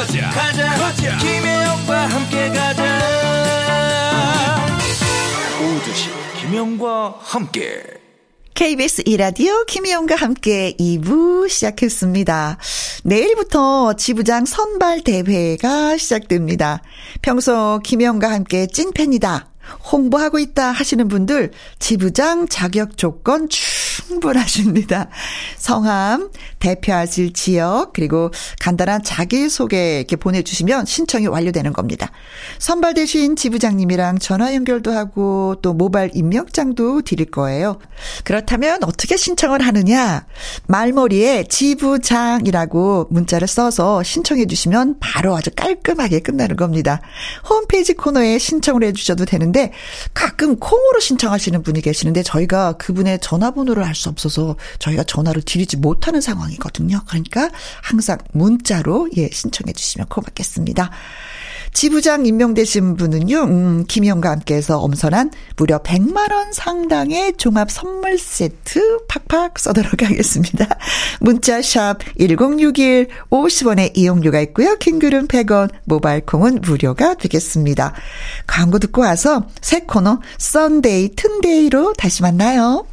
가자 0.00 0.30
가자 0.30 0.66
가자. 0.76 1.18
김혜영과 1.18 2.06
함께 2.06 2.48
가자 2.48 2.98
오두시 5.60 6.08
김혜영과 6.40 7.18
함께 7.20 7.82
KBS 8.54 9.02
이라디오 9.04 9.64
김희영과 9.66 10.16
함께 10.16 10.74
2부 10.80 11.50
시작했습니다. 11.50 12.56
내일부터 13.04 13.92
지부장 13.92 14.46
선발 14.46 15.02
대회가 15.02 15.98
시작됩니다. 15.98 16.80
평소 17.20 17.78
김희영과 17.84 18.30
함께 18.30 18.66
찐팬이다. 18.66 19.49
홍보하고 19.92 20.38
있다 20.38 20.70
하시는 20.70 21.08
분들 21.08 21.50
지부장 21.78 22.48
자격 22.48 22.96
조건 22.96 23.48
충분하십니다. 23.48 25.08
성함, 25.56 26.30
대표하실 26.58 27.32
지역, 27.32 27.92
그리고 27.92 28.30
간단한 28.60 29.02
자기소개 29.02 29.98
이렇게 29.98 30.16
보내주시면 30.16 30.86
신청이 30.86 31.26
완료되는 31.26 31.72
겁니다. 31.72 32.10
선발되신 32.58 33.36
지부장님이랑 33.36 34.18
전화 34.18 34.54
연결도 34.54 34.92
하고 34.92 35.56
또 35.62 35.74
모바일 35.74 36.10
입력장도 36.14 37.02
드릴 37.02 37.30
거예요. 37.30 37.78
그렇다면 38.24 38.82
어떻게 38.84 39.16
신청을 39.16 39.60
하느냐? 39.62 40.26
말머리에 40.66 41.44
지부장이라고 41.48 43.08
문자를 43.10 43.48
써서 43.48 44.02
신청해 44.02 44.46
주시면 44.46 44.96
바로 45.00 45.36
아주 45.36 45.50
깔끔하게 45.54 46.20
끝나는 46.20 46.56
겁니다. 46.56 47.00
홈페이지 47.48 47.94
코너에 47.94 48.38
신청을 48.38 48.84
해 48.84 48.92
주셔도 48.92 49.24
되는데 49.24 49.59
가끔 50.14 50.58
콩으로 50.58 51.00
신청하시는 51.00 51.62
분이 51.62 51.80
계시는데 51.82 52.22
저희가 52.22 52.72
그분의 52.74 53.20
전화번호를 53.20 53.84
알 53.84 53.94
수 53.94 54.08
없어서 54.08 54.56
저희가 54.78 55.04
전화를 55.04 55.42
드리지 55.42 55.76
못하는 55.76 56.20
상황이거든요. 56.22 57.02
그러니까 57.06 57.50
항상 57.82 58.16
문자로 58.32 59.10
예 59.16 59.28
신청해 59.30 59.72
주시면 59.74 60.08
고맙겠습니다. 60.08 60.90
지부장 61.72 62.26
임명되신 62.26 62.96
분은요, 62.96 63.42
음, 63.44 63.84
김혜영과 63.86 64.30
함께해서 64.30 64.78
엄선한 64.78 65.30
무려 65.56 65.78
100만 65.78 66.32
원 66.32 66.52
상당의 66.52 67.34
종합 67.36 67.70
선물 67.70 68.18
세트 68.18 69.06
팍팍 69.08 69.58
써도록 69.58 70.02
하겠습니다. 70.02 70.66
문자샵 71.20 72.00
1061 72.18 73.08
50원의 73.30 73.96
이용료가 73.96 74.40
있고요. 74.40 74.76
긴 74.76 74.92
글은 74.92 75.28
100원, 75.28 75.70
모바일 75.84 76.24
콩은 76.26 76.60
무료가 76.62 77.14
되겠습니다. 77.14 77.94
광고 78.46 78.78
듣고 78.78 79.02
와서 79.02 79.46
새 79.60 79.80
코너 79.80 80.20
Sunday 80.38 81.14
튼데이로 81.16 81.94
다시 81.94 82.22
만나요. 82.22 82.86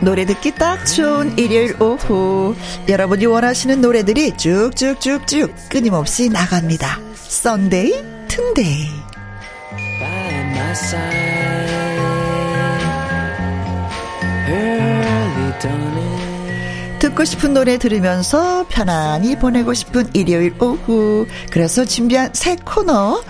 노래 0.00 0.24
듣기 0.24 0.54
딱 0.54 0.84
좋은 0.84 1.36
일요일 1.38 1.80
오후. 1.82 2.54
여러분이 2.88 3.26
원하시는 3.26 3.80
노래들이 3.80 4.36
쭉쭉쭉쭉 4.36 5.68
끊임없이 5.68 6.28
나갑니다. 6.28 7.00
Sunday 7.14 8.04
튼데이 8.28 8.90
듣고 16.98 17.24
싶은 17.24 17.54
노래 17.54 17.78
들으면서 17.78 18.66
편안히 18.68 19.36
보내고 19.38 19.74
싶은 19.74 20.10
일요일 20.14 20.54
오후 20.60 21.26
그래서 21.50 21.84
준비한 21.84 22.30
새 22.32 22.56
코너 22.56 23.22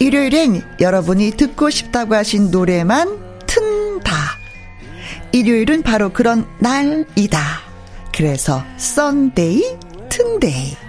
일요일엔 0.00 0.62
여러분이 0.80 1.32
듣고 1.32 1.70
싶다고 1.70 2.14
하신 2.14 2.50
노래만 2.50 3.38
튼다 3.46 4.44
일요일은 5.34 5.82
바로 5.82 6.12
그런 6.12 6.46
날이다. 6.60 7.40
그래서 8.14 8.62
Sunday, 8.76 9.78
튼데이. 10.08 10.83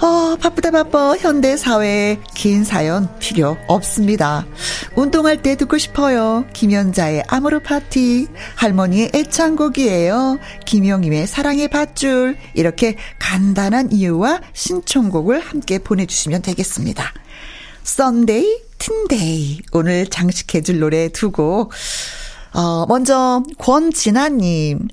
어, 0.00 0.36
바쁘다 0.36 0.70
바빠 0.70 1.16
현대 1.16 1.56
사회에 1.56 2.20
긴 2.34 2.62
사연 2.62 3.08
필요 3.18 3.56
없습니다. 3.66 4.46
운동할 4.94 5.42
때 5.42 5.56
듣고 5.56 5.76
싶어요. 5.76 6.44
김연자의 6.52 7.24
아모르 7.26 7.60
파티, 7.60 8.28
할머니의 8.54 9.10
애창곡이에요. 9.12 10.38
김영임의 10.66 11.26
사랑의 11.26 11.68
밧줄. 11.68 12.36
이렇게 12.54 12.96
간단한 13.18 13.90
이유와 13.90 14.40
신청곡을 14.52 15.40
함께 15.40 15.78
보내주시면 15.78 16.42
되겠습니다. 16.42 17.12
Sunday, 17.82 18.60
튼데이. 18.78 19.62
오늘 19.72 20.06
장식해줄 20.06 20.78
노래 20.78 21.08
두 21.08 21.34
곡 21.34 21.72
어, 22.54 22.86
먼저 22.86 23.42
권진아님 23.58 24.88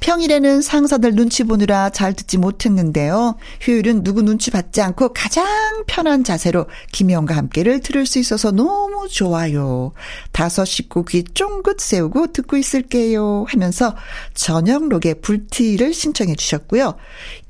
평일에는 0.00 0.62
상사들 0.62 1.14
눈치 1.14 1.44
보느라 1.44 1.90
잘 1.90 2.14
듣지 2.14 2.38
못했는데요. 2.38 3.36
휴일은 3.60 4.04
누구 4.04 4.22
눈치 4.22 4.50
받지 4.50 4.80
않고 4.80 5.12
가장 5.12 5.44
편한 5.86 6.24
자세로 6.24 6.66
김영과 6.92 7.36
함께를 7.36 7.80
들을 7.80 8.06
수 8.06 8.18
있어서 8.18 8.50
너무 8.50 9.08
좋아요. 9.08 9.92
다섯 10.32 10.64
식구 10.64 11.04
귀 11.04 11.24
쫑긋 11.24 11.80
세우고 11.80 12.28
듣고 12.28 12.56
있을게요. 12.56 13.44
하면서 13.48 13.94
저녁록의 14.34 15.20
불티를 15.20 15.92
신청해 15.92 16.36
주셨고요. 16.36 16.94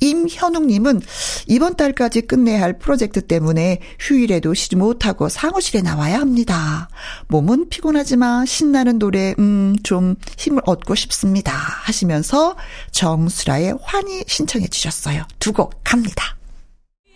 임현웅님은 0.01 1.03
이번 1.47 1.77
달까지 1.77 2.23
끝내야 2.23 2.61
할 2.61 2.79
프로젝트 2.79 3.21
때문에 3.21 3.81
휴일에도 3.99 4.55
쉬지 4.55 4.77
못하고 4.77 5.29
사무실에 5.29 5.83
나와야 5.83 6.21
합니다. 6.21 6.89
몸은 7.29 7.69
피곤하지만 7.69 8.47
신나는 8.47 8.99
노래, 8.99 9.35
음, 9.39 9.50
음, 9.51 9.77
좀 9.83 10.15
힘을 10.39 10.63
얻고 10.65 10.95
싶습니다. 10.95 11.53
하시면서 11.53 12.57
정수라의 12.93 13.75
환희 13.83 14.25
신청해 14.27 14.69
주셨어요. 14.69 15.25
두 15.41 15.51
곡 15.53 15.75
갑니다. 15.83 16.37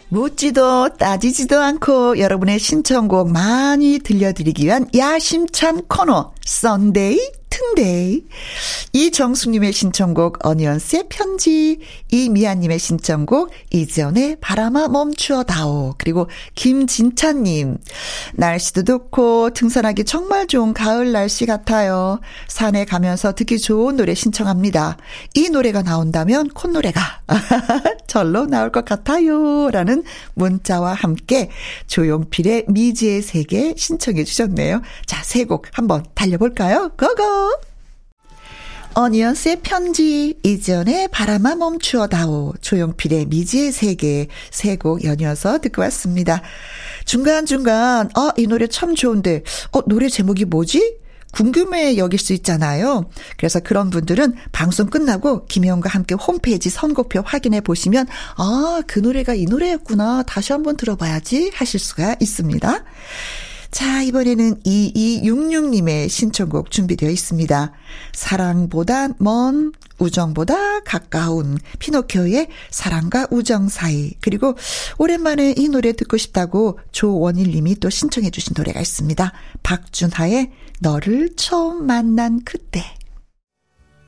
묻지도 0.09 0.91
따지지도 0.97 1.61
않고 1.61 2.19
여러분의 2.19 2.59
신청곡 2.59 3.31
많이 3.31 4.01
들려드리기 4.01 4.65
위한 4.65 4.89
야심찬 4.95 5.87
코너 5.89 6.33
Sunday 6.45 7.19
튼데이 7.55 8.25
이정숙님의 8.93 9.73
신청곡 9.73 10.45
어니언스의 10.45 11.05
편지. 11.09 11.79
이미아님의 12.11 12.79
신청곡 12.79 13.51
이지연의 13.71 14.39
바람아 14.41 14.89
멈추어다오. 14.89 15.95
그리고 15.99 16.29
김진찬님 16.57 17.79
날씨도 18.35 18.83
좋고 18.85 19.51
등산하기 19.51 20.05
정말 20.05 20.47
좋은 20.49 20.75
가을 20.75 21.13
날씨 21.13 21.47
같아요. 21.47 22.21
산에 22.49 22.85
가면서 22.85 23.35
듣기 23.35 23.59
좋은 23.59 23.97
노래 23.97 24.15
신청합니다. 24.15 24.97
이 25.35 25.49
노래가 25.51 25.83
나온다면 25.83 26.49
콧노래가 26.49 27.01
절로 28.09 28.47
나올 28.47 28.71
것 28.73 28.85
같아요. 28.85 29.71
라는 29.71 30.03
문자와 30.35 30.95
함께 30.95 31.51
조용필의 31.87 32.65
미지의 32.69 33.23
세계 33.23 33.75
신청해 33.77 34.25
주셨네요. 34.25 34.83
자 35.07 35.23
세 35.25 35.45
곡 35.45 35.67
한번 35.73 36.05
달려볼까요? 36.15 36.91
고고 36.97 37.44
어니언스의 38.95 39.61
편지, 39.63 40.39
이전의 40.45 41.09
바람아 41.09 41.57
멈추어다오, 41.57 42.55
조용필의 42.61 43.27
미지의 43.27 43.73
세계 43.73 44.29
세 44.53 44.77
곡 44.77 45.05
연이어서 45.05 45.59
듣고 45.59 45.83
왔습니다. 45.83 46.43
중간중간 47.05 48.11
어, 48.17 48.31
이 48.37 48.47
노래 48.47 48.67
참 48.69 48.95
좋은데 48.95 49.43
어, 49.73 49.81
노래 49.87 50.09
제목이 50.09 50.45
뭐지? 50.45 50.99
궁금해 51.33 51.97
여길 51.97 52.21
수 52.21 52.33
있잖아요. 52.35 53.11
그래서 53.37 53.59
그런 53.59 53.91
분들은 53.91 54.35
방송 54.53 54.87
끝나고 54.87 55.47
김혜영과 55.47 55.91
함께 55.91 56.15
홈페이지 56.15 56.71
선곡표 56.71 57.23
확인해 57.25 57.61
보시면 57.61 58.07
아, 58.37 58.83
그 58.87 59.01
노래가 59.01 59.35
이 59.35 59.45
노래였구나. 59.47 60.23
다시 60.23 60.53
한번 60.53 60.77
들어봐야지 60.77 61.51
하실 61.53 61.81
수가 61.81 62.15
있습니다. 62.21 62.85
자, 63.75 64.03
이번에는 64.03 64.61
2266님의 64.61 66.09
신청곡 66.09 66.71
준비되어 66.71 67.11
있습니다. 67.11 67.73
사랑보다 68.13 69.09
먼, 69.19 69.73
우정보다 69.99 70.85
가까운 70.85 71.59
피노키오의 71.81 72.51
사랑과 72.71 73.27
우정 73.33 73.69
사이. 73.69 74.13
그리고 74.21 74.55
오랜만에 74.99 75.55
이 75.57 75.69
노래 75.69 75.93
듣고 75.93 76.17
싶다고 76.19 76.79
조원일 76.93 77.51
님이 77.51 77.75
또 77.81 77.91
신청해 77.91 78.31
주신 78.31 78.55
노래가 78.57 78.81
있습니다. 78.81 79.33
박준하의 79.65 80.53
너를 80.79 81.31
처음 81.35 81.85
만난 81.85 82.43
그때. 82.45 82.85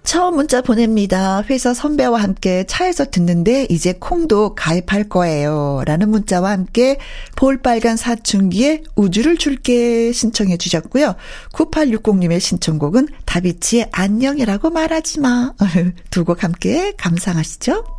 처음 0.06 0.36
문자 0.36 0.62
보냅니다. 0.62 1.42
회사 1.50 1.74
선배와 1.74 2.22
함께 2.22 2.64
차에서 2.64 3.06
듣는데 3.06 3.66
이제 3.68 3.92
콩도 3.92 4.54
가입할 4.54 5.08
거예요. 5.08 5.82
라는 5.84 6.10
문자와 6.10 6.52
함께 6.52 6.98
볼빨간 7.34 7.96
사춘기에 7.96 8.84
우주를 8.94 9.36
줄게 9.36 10.12
신청해 10.12 10.58
주셨고요. 10.58 11.16
9860님의 11.52 12.38
신청곡은 12.38 13.08
다비치의 13.26 13.88
안녕이라고 13.92 14.70
말하지 14.70 15.20
마. 15.20 15.52
두 16.10 16.24
곡 16.24 16.44
함께 16.44 16.92
감상하시죠. 16.96 17.95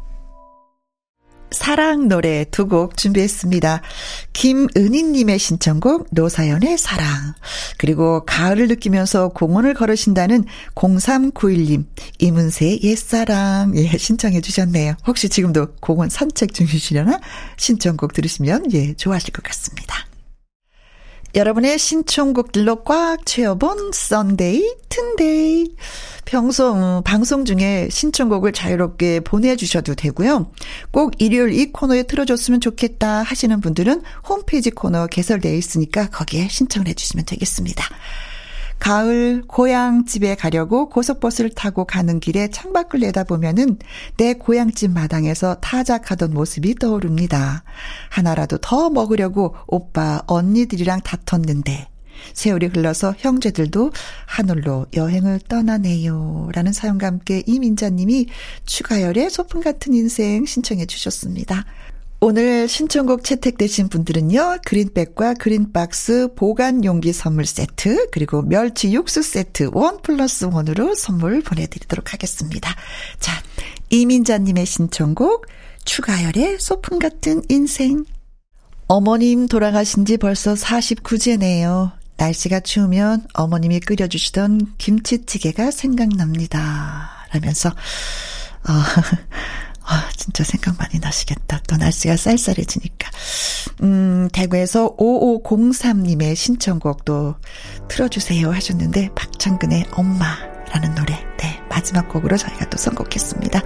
사랑 1.52 2.08
노래 2.08 2.46
두 2.46 2.68
곡 2.68 2.98
준비했습니다. 2.98 3.82
김은희님의 4.34 5.40
신청곡 5.40 6.08
노사연의 6.12 6.78
사랑 6.78 7.34
그리고 7.78 8.26
가을을 8.26 8.68
느끼면서 8.68 9.30
공원을 9.30 9.74
걸으신다는 9.74 10.44
0391님 10.76 11.86
이문세의 12.20 12.82
옛사랑 12.84 13.74
예 13.78 13.98
신청해 13.98 14.42
주셨네요. 14.42 14.96
혹시 15.06 15.30
지금도 15.30 15.76
공원 15.80 16.10
산책 16.10 16.54
중이시려나 16.54 17.20
신청곡 17.58 18.14
들으시면 18.14 18.74
예 18.74 18.94
좋아하실 18.96 19.32
것 19.32 19.44
같습니다. 19.44 20.07
여러분의 21.38 21.78
신청곡들로 21.78 22.84
꽉 22.84 23.24
채워본 23.24 23.92
Sunday 23.94 24.76
튼데이 24.90 25.76
평소 26.26 26.74
음, 26.74 27.04
방송 27.04 27.46
중에 27.46 27.90
신청곡을 27.92 28.54
자유롭게 28.54 29.20
보내주셔도 29.20 29.94
되고요. 29.94 30.52
꼭 30.90 31.14
일요일 31.20 31.54
이 31.54 31.72
코너에 31.72 32.04
틀어줬으면 32.04 32.60
좋겠다 32.60 33.22
하시는 33.22 33.62
분들은 33.62 34.02
홈페이지 34.28 34.72
코너 34.72 35.06
개설되어 35.06 35.54
있으니까 35.54 36.10
거기에 36.10 36.48
신청을 36.50 36.88
해주시면 36.88 37.26
되겠습니다. 37.26 37.86
가을 38.80 39.44
고향 39.48 40.06
집에 40.06 40.36
가려고 40.36 40.90
고속버스를 40.90 41.52
타고 41.52 41.86
가는 41.86 42.20
길에 42.20 42.50
창밖을 42.50 43.02
내다보면은 43.02 43.80
내 44.18 44.34
고향집 44.34 44.92
마당에서 44.92 45.56
타작하던 45.56 46.34
모습이 46.34 46.76
떠오릅니다. 46.76 47.64
하나라도 48.10 48.58
더 48.60 48.90
먹으려고 48.90 49.56
오빠, 49.68 50.22
언니들이랑 50.28 51.02
다퉜는데 51.02 51.90
세월이 52.34 52.68
흘러서 52.68 53.14
형제들도 53.18 53.92
하늘로 54.26 54.86
여행을 54.96 55.40
떠나네요. 55.48 56.50
라는 56.54 56.74
사연과 56.74 57.08
함께 57.08 57.44
이민자님이 57.46 58.28
추가열의 58.66 59.30
소풍 59.30 59.62
같은 59.62 59.94
인생 59.94 60.46
신청해 60.46 60.86
주셨습니다. 60.86 61.66
오늘 62.20 62.68
신청곡 62.68 63.24
채택되신 63.24 63.90
분들은요, 63.90 64.60
그린백과 64.66 65.36
그린박스 65.36 66.30
보관 66.36 66.84
용기 66.84 67.14
선물 67.14 67.46
세트, 67.46 68.10
그리고 68.10 68.42
멸치 68.42 68.92
육수 68.92 69.22
세트 69.22 69.70
원 69.74 70.02
플러스 70.02 70.46
원으로 70.46 70.96
선물 70.96 71.44
보내드리도록 71.44 72.14
하겠습니다. 72.14 72.76
자, 73.20 73.34
이민자님의 73.92 74.66
신청곡, 74.66 75.46
추가열의 75.86 76.60
소풍 76.60 76.98
같은 76.98 77.44
인생. 77.50 78.04
어머님 78.88 79.48
돌아가신 79.48 80.06
지 80.06 80.18
벌써 80.18 80.56
49제네요. 80.56 81.92
날씨가 82.18 82.62
추우면 82.62 83.28
어머님이 83.34 83.80
끓여주시던 83.82 84.74
김치찌개가 84.80 85.70
생각납니다. 85.70 87.12
라면서, 87.32 87.70
어, 87.70 88.74
아, 89.88 90.10
진짜 90.16 90.44
생각 90.44 90.78
많이 90.78 91.00
나시겠다. 91.00 91.62
또 91.68 91.78
날씨가 91.78 92.18
쌀쌀해지니까. 92.18 93.10
음, 93.84 94.28
대구에서 94.34 94.96
5503님의 94.98 96.36
신청곡도 96.36 97.36
틀어주세요 97.88 98.52
하셨는데, 98.52 99.10
박창근의 99.16 99.86
엄마라는 99.92 100.94
노래. 100.96 101.26
네, 101.38 101.62
마지막 101.70 102.10
곡으로 102.10 102.36
저희가 102.36 102.70
또 102.70 102.78
선곡했습니다. 102.78 103.62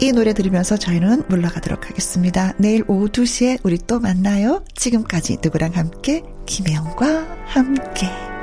이 0.00 0.12
노래 0.12 0.34
들으면서 0.34 0.76
저희는 0.76 1.24
물러가도록 1.28 1.88
하겠습니다. 1.88 2.52
내일 2.58 2.84
오후 2.88 3.08
2시에 3.08 3.60
우리 3.62 3.78
또 3.78 4.00
만나요. 4.00 4.64
지금까지 4.74 5.38
누구랑 5.40 5.76
함께, 5.76 6.22
김혜영과 6.46 7.26
함께. 7.46 8.39